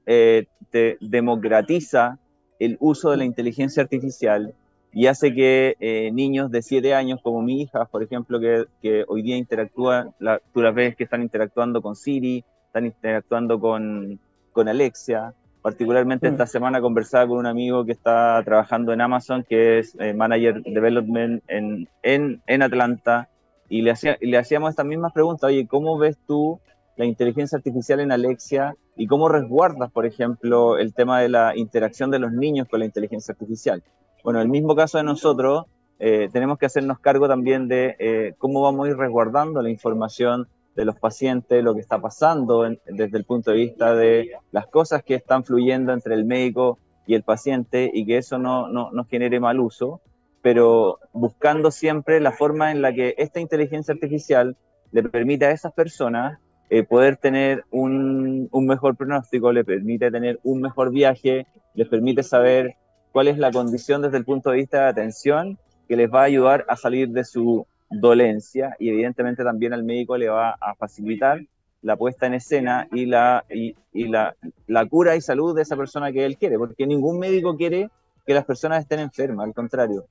eh, 0.07 0.47
te 0.71 0.97
democratiza 1.01 2.19
el 2.61 2.77
uso 2.79 3.11
de 3.11 3.17
la 3.17 3.25
inteligencia 3.25 3.83
artificial 3.83 4.55
y 4.93 5.07
hace 5.07 5.35
que 5.35 5.77
eh, 5.81 6.11
niños 6.13 6.51
de 6.51 6.63
7 6.63 6.95
años, 6.95 7.21
como 7.23 7.43
mi 7.43 7.63
hija, 7.63 7.85
por 7.87 8.03
ejemplo, 8.03 8.41
que, 8.41 8.67
que 8.83 9.05
hoy 9.09 9.23
día 9.23 9.37
interactúan, 9.37 10.13
la, 10.19 10.41
tú 10.53 10.63
las 10.63 10.75
ves 10.75 10.97
que 10.97 11.05
están 11.05 11.23
interactuando 11.23 11.81
con 11.81 11.97
Siri, 11.97 12.45
están 12.67 12.87
interactuando 12.87 13.59
con, 13.61 14.19
con 14.53 14.69
Alexia. 14.69 15.33
Particularmente 15.63 16.27
esta 16.29 16.45
mm. 16.45 16.49
semana 16.49 16.81
conversaba 16.81 17.29
con 17.29 17.39
un 17.39 17.47
amigo 17.47 17.85
que 17.85 17.93
está 17.93 18.43
trabajando 18.45 18.93
en 18.93 19.01
Amazon, 19.01 19.45
que 19.49 19.79
es 19.79 19.97
eh, 20.01 20.13
Manager 20.13 20.63
Development 20.63 21.43
en, 21.47 21.89
en, 22.03 22.43
en 22.47 22.63
Atlanta, 22.63 23.29
y 23.69 23.83
le, 23.83 23.93
hacía, 23.93 24.17
y 24.21 24.27
le 24.27 24.39
hacíamos 24.39 24.71
estas 24.71 24.87
mismas 24.87 25.13
preguntas, 25.13 25.45
oye, 25.45 25.69
¿cómo 25.69 25.97
ves 25.97 26.19
tú 26.27 26.61
la 27.01 27.07
inteligencia 27.07 27.57
artificial 27.57 28.01
en 28.01 28.13
Alexia 28.13 28.77
y 28.95 29.07
cómo 29.07 29.31
resguardas, 29.31 29.91
por 29.91 30.05
ejemplo, 30.05 30.77
el 30.77 30.93
tema 30.93 31.23
de 31.23 31.31
la 31.31 31.57
interacción 31.57 32.11
de 32.11 32.19
los 32.19 32.31
niños 32.31 32.69
con 32.69 32.81
la 32.81 32.85
inteligencia 32.85 33.33
artificial. 33.33 33.83
Bueno, 34.23 34.39
en 34.39 34.45
el 34.45 34.51
mismo 34.51 34.77
caso 34.77 34.99
de 34.99 35.05
nosotros, 35.05 35.65
eh, 35.99 36.29
tenemos 36.31 36.59
que 36.59 36.67
hacernos 36.67 36.99
cargo 36.99 37.27
también 37.27 37.69
de 37.69 37.97
eh, 37.99 38.35
cómo 38.37 38.61
vamos 38.61 38.87
a 38.87 38.91
ir 38.91 38.99
resguardando 38.99 39.63
la 39.63 39.71
información 39.71 40.47
de 40.77 40.85
los 40.85 40.95
pacientes, 40.99 41.65
lo 41.65 41.73
que 41.75 41.81
está 41.81 42.03
pasando 42.03 42.69
desde 42.85 43.17
el 43.17 43.25
punto 43.25 43.53
de 43.53 43.57
vista 43.57 43.95
de 43.95 44.33
las 44.53 44.67
cosas 44.67 45.03
que 45.03 45.15
están 45.15 45.43
fluyendo 45.43 45.95
entre 45.95 46.15
el 46.15 46.27
médico 46.27 46.79
y 47.07 47.15
el 47.15 47.23
paciente 47.23 47.91
y 47.95 48.05
que 48.05 48.19
eso 48.19 48.37
no, 48.37 48.69
no, 48.69 48.91
no 48.93 49.07
genere 49.07 49.41
mal 49.41 49.59
uso, 49.59 50.03
pero 50.43 50.99
buscando 51.15 51.71
siempre 51.71 52.21
la 52.21 52.33
forma 52.33 52.71
en 52.71 52.83
la 52.83 52.93
que 52.93 53.15
esta 53.17 53.41
inteligencia 53.41 53.95
artificial 53.95 54.59
le 54.93 55.03
permite 55.03 55.47
a 55.47 55.53
esas 55.53 55.73
personas 55.73 56.39
eh, 56.71 56.85
poder 56.85 57.17
tener 57.17 57.65
un, 57.71 58.49
un, 58.53 58.67
mejor 58.67 58.97
pronóstico, 58.97 59.53
le 59.53 59.65
permite 59.65 60.11
tener 60.11 60.39
un 60.45 60.61
mejor 60.61 60.91
viaje, 60.91 61.47
les 61.75 61.89
permite 61.89 62.23
saber 62.23 62.77
cuál 63.13 63.29
es 63.29 63.39
la 63.39 63.51
condición 63.51 64.03
desde 64.03 64.19
el 64.19 64.25
punto 64.25 64.51
de 64.51 64.59
vista 64.59 64.85
de 64.85 64.89
atención 64.89 65.59
que 65.89 65.97
les 65.97 66.09
va 66.09 66.21
a 66.21 66.25
ayudar 66.25 66.65
a 66.69 66.77
salir 66.77 67.09
de 67.09 67.25
su 67.25 67.67
dolencia 67.91 68.77
y 68.79 68.89
evidentemente 68.89 69.43
también 69.43 69.73
al 69.73 69.83
médico 69.83 70.17
le 70.17 70.29
va 70.29 70.51
a 70.61 70.75
facilitar 70.77 71.41
la 71.83 71.97
puesta 71.97 72.27
en 72.27 72.35
escena 72.35 72.87
y, 72.93 73.07
la, 73.07 73.45
y, 73.51 73.75
y 73.93 74.07
la, 74.07 74.37
la, 74.69 74.87
cura 74.87 75.17
y 75.17 75.21
salud 75.21 75.57
de 75.57 75.63
esa 75.63 75.77
persona 75.77 76.13
que 76.13 76.25
él 76.25 76.37
quiere, 76.37 76.59
porque 76.59 76.87
ningún 76.87 77.19
médico 77.19 77.57
quiere 77.57 77.91
que 78.25 78.35
las 78.35 78.45
personas 78.45 78.83
estén 78.83 79.01
enfermas, 79.01 79.47
al 79.47 79.55
contrario. 79.55 80.05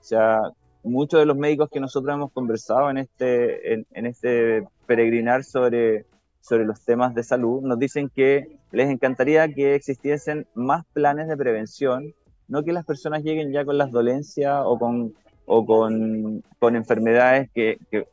O 0.00 0.02
sea, 0.02 0.40
muchos 0.86 1.20
de 1.20 1.26
los 1.26 1.36
médicos 1.36 1.68
que 1.70 1.80
nosotros 1.80 2.14
hemos 2.14 2.32
conversado 2.32 2.90
en 2.90 2.98
este, 2.98 3.74
en, 3.74 4.06
este 4.06 4.66
peregrinar 4.86 5.44
sobre, 5.44 6.06
sobre 6.40 6.64
los 6.64 6.84
temas 6.84 7.14
de 7.14 7.22
salud, 7.22 7.62
nos 7.62 7.78
dicen 7.78 8.08
que 8.08 8.58
les 8.72 8.88
encantaría 8.88 9.52
que 9.52 9.74
existiesen 9.74 10.46
más 10.54 10.84
planes 10.92 11.28
de 11.28 11.36
prevención, 11.36 12.14
no 12.48 12.62
que 12.62 12.72
las 12.72 12.84
personas 12.84 13.22
lleguen 13.22 13.52
ya 13.52 13.64
con 13.64 13.76
las 13.78 13.90
dolencias 13.90 14.62
o 14.64 14.78
con, 14.78 15.14
o 15.44 15.66
con, 15.66 16.42
con 16.58 16.76
enfermedades 16.76 17.50
que, 17.52 17.78
que, 17.90 18.06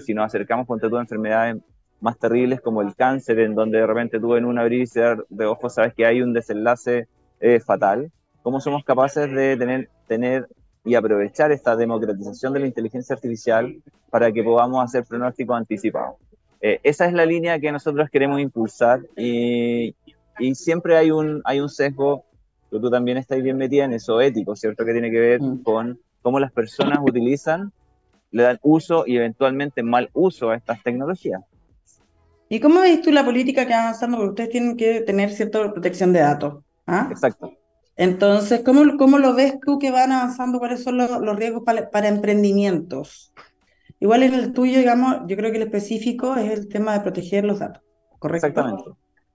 si 0.00 0.14
nos 0.14 0.26
acercamos 0.26 0.66
con 0.66 0.78
todas 0.78 1.02
enfermedades 1.02 1.56
más 2.00 2.16
terribles 2.18 2.60
como 2.60 2.82
el 2.82 2.94
cáncer, 2.94 3.40
en 3.40 3.56
donde 3.56 3.78
de 3.78 3.86
repente 3.86 4.20
tú 4.20 4.36
en 4.36 4.44
un 4.44 4.56
abrir 4.56 4.88
de 5.28 5.44
ojos 5.46 5.74
sabes 5.74 5.92
que 5.94 6.06
hay 6.06 6.22
un 6.22 6.32
desenlace 6.32 7.08
eh, 7.40 7.58
fatal. 7.58 8.12
¿Cómo 8.42 8.60
somos 8.60 8.84
capaces 8.84 9.28
de 9.32 9.56
tener, 9.56 9.90
tener 10.06 10.46
y 10.84 10.94
aprovechar 10.94 11.52
esta 11.52 11.76
democratización 11.76 12.52
de 12.52 12.60
la 12.60 12.66
inteligencia 12.66 13.14
artificial 13.14 13.76
para 14.10 14.32
que 14.32 14.42
podamos 14.42 14.84
hacer 14.84 15.04
pronósticos 15.04 15.56
anticipados. 15.56 16.16
Eh, 16.60 16.80
esa 16.82 17.06
es 17.06 17.12
la 17.12 17.24
línea 17.24 17.58
que 17.60 17.70
nosotros 17.70 18.08
queremos 18.10 18.40
impulsar 18.40 19.00
y, 19.16 19.94
y, 20.38 20.54
siempre 20.54 20.96
hay 20.96 21.10
un, 21.10 21.40
hay 21.44 21.60
un 21.60 21.68
sesgo, 21.68 22.24
que 22.70 22.80
tú 22.80 22.90
también 22.90 23.16
estás 23.16 23.42
bien 23.42 23.56
metida 23.56 23.84
en 23.84 23.92
eso 23.92 24.20
ético, 24.20 24.56
¿cierto? 24.56 24.84
Que 24.84 24.92
tiene 24.92 25.10
que 25.10 25.20
ver 25.20 25.40
mm. 25.40 25.62
con 25.62 26.00
cómo 26.22 26.40
las 26.40 26.52
personas 26.52 26.98
utilizan, 27.00 27.72
le 28.30 28.42
dan 28.42 28.58
uso 28.62 29.04
y 29.06 29.16
eventualmente 29.16 29.82
mal 29.82 30.10
uso 30.12 30.50
a 30.50 30.56
estas 30.56 30.82
tecnologías. 30.82 31.42
¿Y 32.48 32.60
cómo 32.60 32.80
ves 32.80 33.02
tú 33.02 33.12
la 33.12 33.24
política 33.24 33.66
que 33.66 33.72
va 33.72 33.82
avanzando? 33.82 34.16
Porque 34.16 34.30
ustedes 34.30 34.50
tienen 34.50 34.76
que 34.76 35.02
tener 35.02 35.30
cierta 35.30 35.70
protección 35.70 36.12
de 36.12 36.20
datos. 36.20 36.64
¿ah? 36.86 37.08
Exacto. 37.10 37.52
Entonces, 37.98 38.62
¿cómo, 38.64 38.96
¿cómo, 38.96 39.18
lo 39.18 39.34
ves 39.34 39.58
tú 39.60 39.80
que 39.80 39.90
van 39.90 40.12
avanzando? 40.12 40.60
¿Cuáles 40.60 40.84
son 40.84 40.96
los, 40.98 41.36
riesgos 41.36 41.64
para, 41.64 42.08
emprendimientos? 42.08 43.32
Igual 43.98 44.22
en 44.22 44.34
el 44.34 44.52
tuyo, 44.52 44.78
digamos, 44.78 45.22
yo 45.26 45.36
creo 45.36 45.50
que 45.50 45.56
el 45.56 45.64
específico 45.64 46.36
es 46.36 46.48
el 46.52 46.68
tema 46.68 46.92
de 46.92 47.00
proteger 47.00 47.44
los 47.44 47.58
datos, 47.58 47.82
¿correcto? 48.20 48.46
Exactamente. 48.46 48.90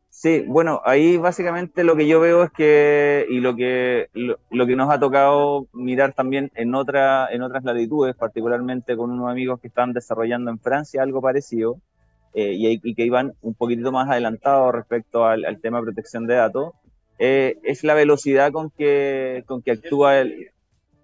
Sí, 0.07 0.45
bueno, 0.47 0.79
ahí 0.85 1.17
básicamente 1.17 1.83
lo 1.83 1.97
que 1.97 2.07
yo 2.07 2.21
veo 2.21 2.43
es 2.43 2.51
que, 2.51 3.25
y 3.29 3.41
lo 3.41 3.53
que, 3.53 4.07
lo, 4.13 4.39
lo, 4.49 4.65
que 4.65 4.77
nos 4.77 4.89
ha 4.89 4.97
tocado 4.97 5.67
mirar 5.73 6.13
también 6.13 6.49
en, 6.55 6.73
otra, 6.73 7.27
en 7.33 7.41
otras 7.41 7.65
latitudes, 7.65 8.15
particularmente 8.15 8.95
con 8.95 9.11
unos 9.11 9.29
amigos 9.29 9.59
que 9.59 9.67
están 9.67 9.91
desarrollando 9.91 10.51
en 10.51 10.59
Francia 10.59 11.03
algo 11.03 11.21
parecido, 11.21 11.81
eh, 12.33 12.53
y, 12.53 12.79
y, 12.81 12.95
que 12.95 13.05
iban 13.05 13.33
un 13.41 13.55
poquitito 13.55 13.91
más 13.91 14.09
adelantados 14.09 14.73
respecto 14.73 15.25
al, 15.25 15.43
al 15.43 15.59
tema 15.59 15.79
de 15.79 15.83
protección 15.83 16.25
de 16.27 16.35
datos, 16.35 16.73
eh, 17.25 17.57
es 17.63 17.85
la 17.85 17.93
velocidad 17.93 18.51
con 18.51 18.69
que, 18.69 19.45
con 19.47 19.61
que 19.61 19.71
actúa 19.71 20.19
el, 20.19 20.51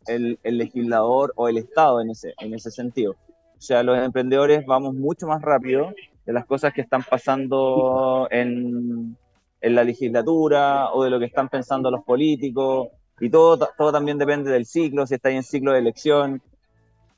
el, 0.05 0.37
legislador 0.43 1.31
o 1.37 1.47
el 1.47 1.57
Estado 1.57 2.01
en 2.01 2.09
ese, 2.09 2.33
en 2.39 2.53
ese 2.53 2.71
sentido. 2.71 3.13
O 3.57 3.61
sea, 3.61 3.83
los 3.83 3.97
emprendedores 3.97 4.65
vamos 4.65 4.95
mucho 4.95 5.27
más 5.27 5.41
rápido 5.41 5.93
de 6.25 6.33
las 6.33 6.45
cosas 6.45 6.73
que 6.73 6.81
están 6.81 7.03
pasando 7.03 8.27
en, 8.31 9.15
en 9.61 9.75
la 9.75 9.85
legislatura 9.85 10.91
o 10.91 11.05
de 11.05 11.09
lo 11.09 11.19
que 11.19 11.25
están 11.25 11.47
pensando 11.47 11.89
los 11.89 12.03
políticos. 12.03 12.89
Y 13.21 13.29
todo, 13.29 13.57
todo 13.77 13.93
también 13.93 14.17
depende 14.17 14.51
del 14.51 14.65
ciclo, 14.65 15.07
si 15.07 15.15
estáis 15.15 15.37
en 15.37 15.43
ciclo 15.43 15.71
de 15.71 15.79
elección, 15.79 16.41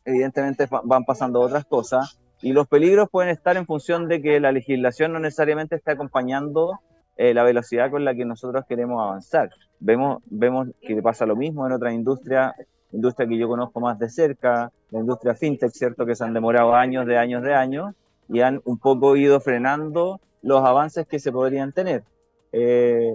evidentemente 0.06 0.68
van 0.84 1.06
pasando 1.06 1.40
otras 1.40 1.66
cosas, 1.66 2.20
Y 2.44 2.54
los 2.54 2.68
peligros 2.68 3.10
pueden 3.10 3.32
estar 3.32 3.58
en 3.58 3.66
función 3.66 4.08
de 4.08 4.22
que 4.22 4.40
la 4.40 4.52
legislación 4.52 5.12
no 5.12 5.20
necesariamente 5.20 5.76
está 5.76 5.94
acompañando 5.94 6.80
eh, 7.18 7.34
la 7.34 7.44
velocidad 7.44 7.92
con 7.92 8.06
la 8.06 8.16
que 8.16 8.26
nosotros 8.26 8.66
queremos 8.68 9.02
avanzar. 9.02 9.50
Vemos, 9.80 10.22
vemos 10.26 10.70
que 10.82 11.02
pasa 11.02 11.26
lo 11.26 11.36
mismo 11.36 11.66
en 11.66 11.74
otras 11.74 11.94
industrias, 11.94 12.54
industria 12.92 13.28
que 13.28 13.38
yo 13.38 13.48
conozco 13.48 13.80
más 13.80 13.98
de 14.00 14.10
cerca, 14.10 14.72
la 14.92 15.00
industria 15.00 15.36
fintech, 15.36 15.72
¿cierto? 15.72 16.06
Que 16.06 16.16
se 16.16 16.24
han 16.24 16.34
demorado 16.34 16.76
años 16.76 17.06
de 17.06 17.18
años 17.18 17.44
de 17.44 17.54
años 17.54 17.94
y 18.30 18.42
han 18.42 18.62
un 18.66 18.78
poco 18.78 19.16
ido 19.16 19.40
frenando 19.40 20.20
los 20.42 20.64
avances 20.64 21.08
que 21.08 21.20
se 21.20 21.32
podrían 21.32 21.72
tener. 21.72 22.04
Eh, 22.52 23.14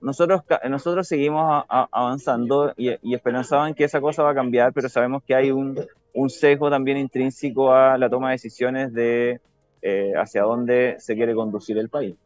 nosotros, 0.00 0.42
nosotros 0.68 1.06
seguimos 1.06 1.64
avanzando 1.68 2.72
y, 2.76 2.90
y 3.02 3.14
esperanzaban 3.14 3.74
que 3.74 3.84
esa 3.84 4.00
cosa 4.00 4.22
va 4.22 4.30
a 4.30 4.34
cambiar, 4.34 4.72
pero 4.72 4.88
sabemos 4.88 5.22
que 5.22 5.34
hay 5.34 5.50
un, 5.50 5.78
un 6.14 6.30
sesgo 6.30 6.70
también 6.70 6.96
intrínseco 6.96 7.72
a 7.72 7.98
la 7.98 8.08
toma 8.08 8.28
de 8.28 8.34
decisiones 8.34 8.92
de 8.92 9.40
eh, 9.82 10.12
hacia 10.16 10.42
dónde 10.42 10.96
se 10.98 11.14
quiere 11.14 11.34
conducir 11.34 11.78
el 11.78 11.88
país. 11.88 12.16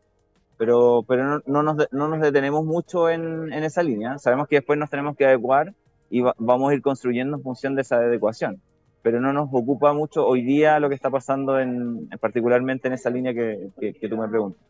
Pero, 0.57 1.05
pero 1.09 1.25
no, 1.25 1.43
no, 1.47 1.63
nos, 1.63 1.89
no 1.91 2.09
nos, 2.09 2.21
detenemos 2.21 2.65
mucho 2.65 3.11
en, 3.11 3.53
en, 3.53 3.65
esa 3.65 3.83
línea. 3.83 4.19
Sabemos 4.19 4.47
que 4.47 4.57
después 4.57 4.79
nos 4.79 4.91
tenemos 4.91 5.17
que 5.17 5.27
adecuar 5.27 5.75
y 6.11 6.21
va, 6.21 6.35
vamos 6.39 6.71
a 6.71 6.75
ir 6.75 6.83
construyendo 6.83 7.37
en 7.37 7.43
función 7.43 7.75
de 7.75 7.83
esa 7.83 7.97
adecuación. 7.97 8.61
Pero 9.03 9.21
no 9.21 9.33
nos 9.33 9.49
ocupa 9.53 9.93
mucho 9.93 10.27
hoy 10.27 10.43
día 10.43 10.79
lo 10.79 10.89
que 10.89 10.95
está 10.95 11.11
pasando 11.11 11.59
en, 11.59 12.09
particularmente 12.21 12.89
en 12.89 12.95
esa 12.95 13.11
línea 13.11 13.35
que, 13.35 13.69
que, 13.79 13.95
que 13.95 14.09
tú 14.09 14.17
me 14.17 14.29
preguntas. 14.29 14.63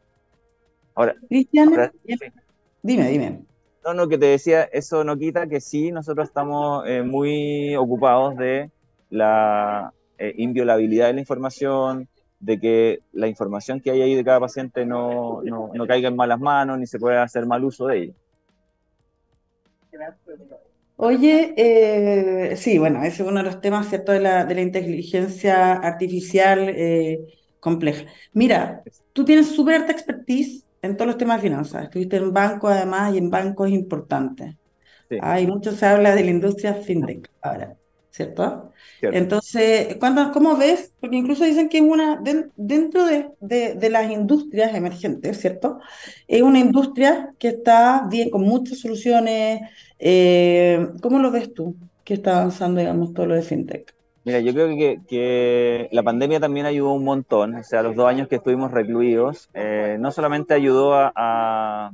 Ahora, 0.95 1.15
Cristian, 1.29 1.71
sí. 2.07 2.17
dime, 2.83 3.09
dime. 3.09 3.45
No, 3.85 3.93
no, 3.93 4.09
que 4.09 4.17
te 4.17 4.27
decía, 4.27 4.63
eso 4.65 5.05
no 5.05 5.19
quita 5.19 5.47
que 5.47 5.61
sí, 5.61 5.93
nosotros 5.93 6.29
estamos 6.29 6.85
eh, 6.87 7.03
muy 7.03 7.77
ocupados 7.77 8.37
de 8.37 8.71
la 9.11 9.93
eh, 10.17 10.35
inviolabilidad 10.39 11.09
de 11.09 11.15
la 11.15 11.21
información, 11.21 12.09
de 12.45 12.61
que 12.61 13.01
la 13.13 13.27
información 13.27 13.81
que 13.81 13.91
hay 13.91 14.03
ahí 14.03 14.15
de 14.15 14.25
cada 14.25 14.39
paciente 14.39 14.85
no, 14.85 15.41
no, 15.43 15.71
no 15.73 15.87
caiga 15.87 16.09
en 16.09 16.17
malas 16.17 16.39
manos 16.39 16.79
ni 16.79 16.87
se 16.87 16.99
pueda 16.99 17.23
hacer 17.23 17.47
mal 17.47 17.65
uso 17.65 17.87
de 17.87 17.99
ella. 17.99 18.13
Oye, 20.97 21.55
eh, 21.57 22.57
sí, 22.57 22.79
bueno, 22.79 23.03
ese 23.03 23.23
es 23.23 23.29
uno 23.29 23.39
de 23.39 23.45
los 23.45 23.61
temas, 23.61 23.89
¿cierto?, 23.89 24.13
de 24.13 24.21
la, 24.21 24.45
de 24.45 24.55
la 24.55 24.61
inteligencia 24.61 25.73
artificial 25.73 26.69
eh, 26.69 27.21
compleja. 27.61 28.05
Mira, 28.33 28.83
tú 29.13 29.25
tienes 29.25 29.49
súper 29.55 29.77
alta 29.77 29.93
expertise 29.93 30.65
en 30.83 30.97
todos 30.97 31.07
los 31.07 31.17
temas 31.17 31.39
de 31.39 31.49
finanzas. 31.49 31.85
Estuviste 31.85 32.17
en 32.17 32.33
bancos, 32.33 32.73
además, 32.73 33.15
y 33.15 33.19
en 33.19 33.31
bancos 33.31 33.71
importantes. 33.71 34.55
Sí. 35.09 35.17
Hay 35.21 35.47
mucho 35.47 35.73
se 35.73 35.87
habla 35.87 36.15
de 36.15 36.25
la 36.25 36.31
industria 36.31 36.75
fintech 36.75 37.31
ahora. 37.41 37.75
¿Cierto? 38.15 38.71
Entonces, 39.03 39.97
¿cuándo, 39.97 40.31
¿cómo 40.31 40.57
ves? 40.57 40.93
Porque 41.01 41.17
incluso 41.17 41.43
dicen 41.43 41.69
que 41.69 41.79
es 41.79 41.83
una, 41.83 42.21
de, 42.21 42.47
dentro 42.55 43.05
de, 43.07 43.27
de, 43.41 43.75
de, 43.75 43.91
las 43.91 44.09
industrias 44.09 44.73
emergentes, 44.73 45.41
¿cierto? 45.41 45.81
Es 46.29 46.41
una 46.43 46.61
industria 46.61 47.35
que 47.41 47.49
está 47.49 48.07
bien, 48.09 48.31
con 48.31 48.43
muchas 48.43 48.79
soluciones. 48.79 49.63
Eh, 49.99 50.91
¿Cómo 51.03 51.19
lo 51.19 51.33
ves 51.33 51.53
tú? 51.55 51.75
Que 52.05 52.15
está 52.15 52.39
avanzando, 52.39 52.79
digamos, 52.79 53.13
todo 53.15 53.27
lo 53.27 53.35
de 53.35 53.43
FinTech. 53.43 53.93
Mira, 54.23 54.39
yo 54.39 54.53
creo 54.53 54.69
que, 54.69 55.01
que, 55.09 55.89
la 55.91 56.05
pandemia 56.05 56.39
también 56.39 56.67
ayudó 56.67 56.93
un 56.93 57.05
montón. 57.05 57.57
O 57.57 57.65
sea, 57.65 57.83
los 57.83 57.97
dos 57.97 58.07
años 58.07 58.29
que 58.29 58.37
estuvimos 58.37 58.71
recluidos, 58.71 59.51
eh, 59.55 59.97
no 59.99 60.13
solamente 60.13 60.55
ayudó 60.55 60.95
a, 60.95 61.13
a, 61.17 61.91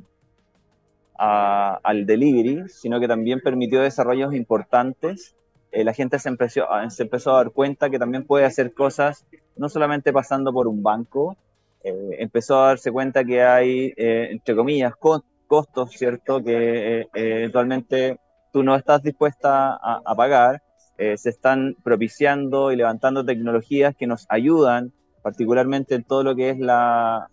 a, 1.18 1.80
al 1.82 2.04
delivery, 2.04 2.68
sino 2.68 3.00
que 3.00 3.08
también 3.08 3.40
permitió 3.40 3.80
desarrollos 3.80 4.34
importantes 4.34 5.34
eh, 5.72 5.84
la 5.84 5.92
gente 5.92 6.18
se 6.18 6.28
empezó, 6.28 6.66
se 6.88 7.02
empezó 7.04 7.32
a 7.32 7.36
dar 7.36 7.50
cuenta 7.52 7.90
que 7.90 7.98
también 7.98 8.26
puede 8.26 8.44
hacer 8.44 8.74
cosas 8.74 9.26
no 9.56 9.68
solamente 9.68 10.12
pasando 10.12 10.52
por 10.52 10.66
un 10.66 10.82
banco, 10.82 11.36
eh, 11.84 12.16
empezó 12.18 12.60
a 12.60 12.68
darse 12.68 12.90
cuenta 12.90 13.24
que 13.24 13.42
hay, 13.42 13.92
eh, 13.96 14.28
entre 14.30 14.56
comillas, 14.56 14.94
costos, 14.96 15.90
¿cierto? 15.92 16.42
Que 16.42 17.06
eventualmente 17.12 18.18
tú 18.52 18.62
no 18.62 18.74
estás 18.74 19.02
dispuesta 19.02 19.74
a, 19.74 20.00
a 20.04 20.14
pagar, 20.14 20.62
se 20.96 21.30
están 21.30 21.76
propiciando 21.82 22.72
y 22.72 22.76
levantando 22.76 23.24
tecnologías 23.24 23.96
que 23.96 24.06
nos 24.06 24.26
ayudan, 24.28 24.92
particularmente 25.22 25.94
en 25.94 26.04
todo 26.04 26.22
lo 26.22 26.36
que 26.36 26.50
es 26.50 26.58
la, 26.58 27.30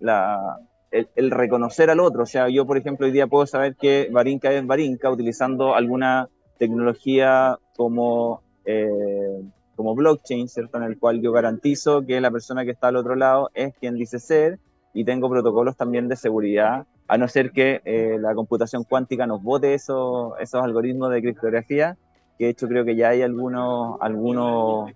la, 0.00 0.58
el, 0.90 1.08
el, 1.16 1.30
reconocer 1.30 1.88
al 1.88 2.00
otro. 2.00 2.24
O 2.24 2.26
sea, 2.26 2.50
yo, 2.50 2.66
por 2.66 2.76
ejemplo, 2.76 3.06
hoy 3.06 3.12
día 3.12 3.26
puedo 3.26 3.46
saber 3.46 3.74
que 3.74 4.10
Barinca 4.12 4.52
es 4.52 4.66
Barinca 4.66 5.10
utilizando 5.10 5.74
alguna 5.74 6.28
tecnología 6.58 7.58
como, 7.76 8.42
eh, 8.64 9.42
como 9.76 9.94
blockchain, 9.94 10.48
¿cierto? 10.48 10.78
En 10.78 10.84
el 10.84 10.98
cual 10.98 11.20
yo 11.22 11.32
garantizo 11.32 12.04
que 12.04 12.20
la 12.20 12.30
persona 12.30 12.64
que 12.64 12.72
está 12.72 12.88
al 12.88 12.96
otro 12.96 13.14
lado 13.14 13.50
es 13.54 13.74
quien 13.78 13.96
dice 13.96 14.18
ser 14.18 14.58
y 14.92 15.04
tengo 15.04 15.30
protocolos 15.30 15.76
también 15.76 16.08
de 16.08 16.16
seguridad, 16.16 16.86
a 17.06 17.16
no 17.16 17.28
ser 17.28 17.52
que 17.52 17.80
eh, 17.84 18.16
la 18.18 18.34
computación 18.34 18.84
cuántica 18.84 19.26
nos 19.26 19.42
bote 19.42 19.74
esos, 19.74 20.32
esos 20.40 20.62
algoritmos 20.62 21.10
de 21.10 21.22
criptografía, 21.22 21.96
que 22.36 22.46
de 22.46 22.50
hecho 22.50 22.68
creo 22.68 22.84
que 22.84 22.96
ya 22.96 23.10
hay 23.10 23.22
algunos, 23.22 23.96
algunos, 24.00 24.90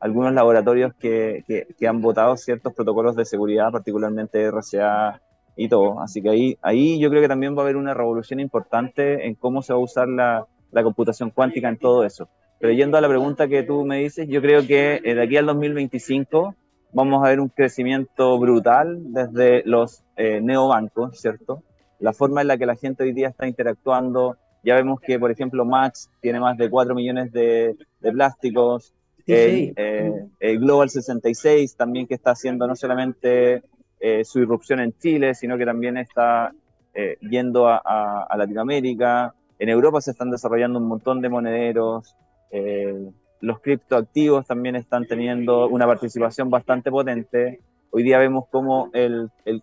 algunos 0.00 0.32
laboratorios 0.32 0.94
que, 0.94 1.44
que, 1.46 1.66
que 1.78 1.88
han 1.88 2.00
votado 2.00 2.36
ciertos 2.36 2.72
protocolos 2.72 3.16
de 3.16 3.24
seguridad, 3.24 3.70
particularmente 3.70 4.50
RCA 4.50 5.20
y 5.56 5.68
todo. 5.68 6.00
Así 6.00 6.22
que 6.22 6.30
ahí, 6.30 6.58
ahí 6.62 6.98
yo 6.98 7.10
creo 7.10 7.22
que 7.22 7.28
también 7.28 7.54
va 7.54 7.60
a 7.60 7.64
haber 7.64 7.76
una 7.76 7.94
revolución 7.94 8.40
importante 8.40 9.26
en 9.26 9.34
cómo 9.34 9.62
se 9.62 9.72
va 9.72 9.78
a 9.78 9.82
usar 9.82 10.08
la, 10.08 10.46
la 10.72 10.82
computación 10.82 11.30
cuántica 11.30 11.68
en 11.68 11.78
todo 11.78 12.04
eso. 12.04 12.28
Pero 12.58 12.72
yendo 12.72 12.96
a 12.96 13.00
la 13.00 13.08
pregunta 13.08 13.48
que 13.48 13.62
tú 13.62 13.84
me 13.84 13.98
dices, 13.98 14.28
yo 14.28 14.40
creo 14.40 14.66
que 14.66 15.00
eh, 15.04 15.14
de 15.14 15.22
aquí 15.22 15.36
al 15.36 15.46
2025 15.46 16.54
vamos 16.92 17.24
a 17.24 17.28
ver 17.28 17.40
un 17.40 17.48
crecimiento 17.48 18.38
brutal 18.38 19.12
desde 19.12 19.62
los 19.64 20.02
eh, 20.16 20.40
neobancos, 20.40 21.18
¿cierto? 21.20 21.62
La 21.98 22.12
forma 22.12 22.42
en 22.42 22.48
la 22.48 22.58
que 22.58 22.66
la 22.66 22.76
gente 22.76 23.04
hoy 23.04 23.12
día 23.12 23.28
está 23.28 23.46
interactuando, 23.46 24.36
ya 24.62 24.76
vemos 24.76 25.00
que, 25.00 25.18
por 25.18 25.30
ejemplo, 25.30 25.64
Max 25.64 26.10
tiene 26.20 26.38
más 26.38 26.56
de 26.56 26.70
4 26.70 26.94
millones 26.94 27.32
de, 27.32 27.76
de 28.00 28.12
plásticos, 28.12 28.92
sí, 29.26 29.32
el, 29.32 29.50
sí. 29.50 29.72
Eh, 29.76 30.26
el 30.40 30.58
Global 30.60 30.90
66 30.90 31.76
también 31.76 32.06
que 32.06 32.14
está 32.14 32.32
haciendo 32.32 32.66
no 32.66 32.76
solamente 32.76 33.62
eh, 33.98 34.24
su 34.24 34.40
irrupción 34.40 34.80
en 34.80 34.96
Chile, 34.98 35.34
sino 35.34 35.56
que 35.56 35.64
también 35.64 35.96
está 35.96 36.52
yendo 37.22 37.68
a, 37.68 37.80
a, 37.82 38.24
a 38.28 38.36
Latinoamérica, 38.36 39.34
en 39.62 39.68
Europa 39.68 40.00
se 40.00 40.10
están 40.10 40.32
desarrollando 40.32 40.80
un 40.80 40.88
montón 40.88 41.20
de 41.20 41.28
monederos, 41.28 42.16
eh, 42.50 43.12
los 43.40 43.60
criptoactivos 43.60 44.44
también 44.44 44.74
están 44.74 45.06
teniendo 45.06 45.68
una 45.68 45.86
participación 45.86 46.50
bastante 46.50 46.90
potente. 46.90 47.60
Hoy 47.92 48.02
día 48.02 48.18
vemos 48.18 48.46
cómo 48.50 48.90
el, 48.92 49.30
el, 49.44 49.62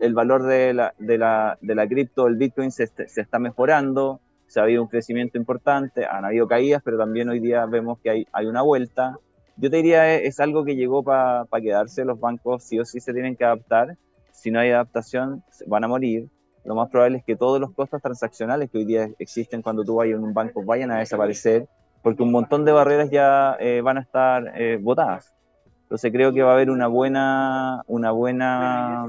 el 0.00 0.12
valor 0.12 0.42
de 0.42 0.74
la, 0.74 0.92
de, 0.98 1.18
la, 1.18 1.56
de 1.60 1.76
la 1.76 1.86
cripto, 1.86 2.26
el 2.26 2.34
Bitcoin, 2.34 2.72
se, 2.72 2.88
se, 2.88 3.20
está 3.20 3.38
mejorando, 3.38 4.18
se 4.48 4.58
ha 4.58 4.64
habido 4.64 4.82
un 4.82 4.88
crecimiento 4.88 5.38
importante, 5.38 6.04
han 6.04 6.24
habido 6.24 6.48
caídas, 6.48 6.82
pero 6.84 6.98
también 6.98 7.28
hoy 7.28 7.38
día 7.38 7.66
vemos 7.66 8.00
que 8.00 8.10
hay, 8.10 8.26
hay 8.32 8.46
una 8.46 8.62
vuelta. 8.62 9.18
Yo 9.56 9.70
te 9.70 9.76
diría, 9.76 10.16
es, 10.16 10.30
es 10.30 10.40
algo 10.40 10.64
que 10.64 10.74
llegó 10.74 11.04
para 11.04 11.44
pa 11.44 11.60
quedarse, 11.60 12.04
los 12.04 12.18
bancos 12.18 12.64
sí 12.64 12.80
o 12.80 12.84
sí 12.84 12.98
se 12.98 13.12
tienen 13.12 13.36
que 13.36 13.44
adaptar, 13.44 13.96
si 14.32 14.50
no 14.50 14.58
hay 14.58 14.70
adaptación 14.70 15.44
van 15.68 15.84
a 15.84 15.88
morir 15.88 16.28
lo 16.70 16.76
más 16.76 16.88
probable 16.88 17.18
es 17.18 17.24
que 17.24 17.34
todos 17.34 17.60
los 17.60 17.72
costos 17.72 18.00
transaccionales 18.00 18.70
que 18.70 18.78
hoy 18.78 18.84
día 18.84 19.10
existen 19.18 19.60
cuando 19.60 19.82
tú 19.82 19.96
vayas 19.96 20.20
a 20.20 20.22
un 20.22 20.32
banco 20.32 20.62
vayan 20.62 20.92
a 20.92 21.00
desaparecer, 21.00 21.66
porque 22.00 22.22
un 22.22 22.30
montón 22.30 22.64
de 22.64 22.70
barreras 22.70 23.10
ya 23.10 23.56
eh, 23.58 23.80
van 23.80 23.98
a 23.98 24.02
estar 24.02 24.52
eh, 24.54 24.78
votadas. 24.80 25.34
Entonces 25.82 26.12
creo 26.12 26.32
que 26.32 26.42
va 26.42 26.52
a 26.52 26.54
haber 26.54 26.70
una 26.70 26.86
buena, 26.86 27.82
una 27.88 28.12
buena 28.12 29.04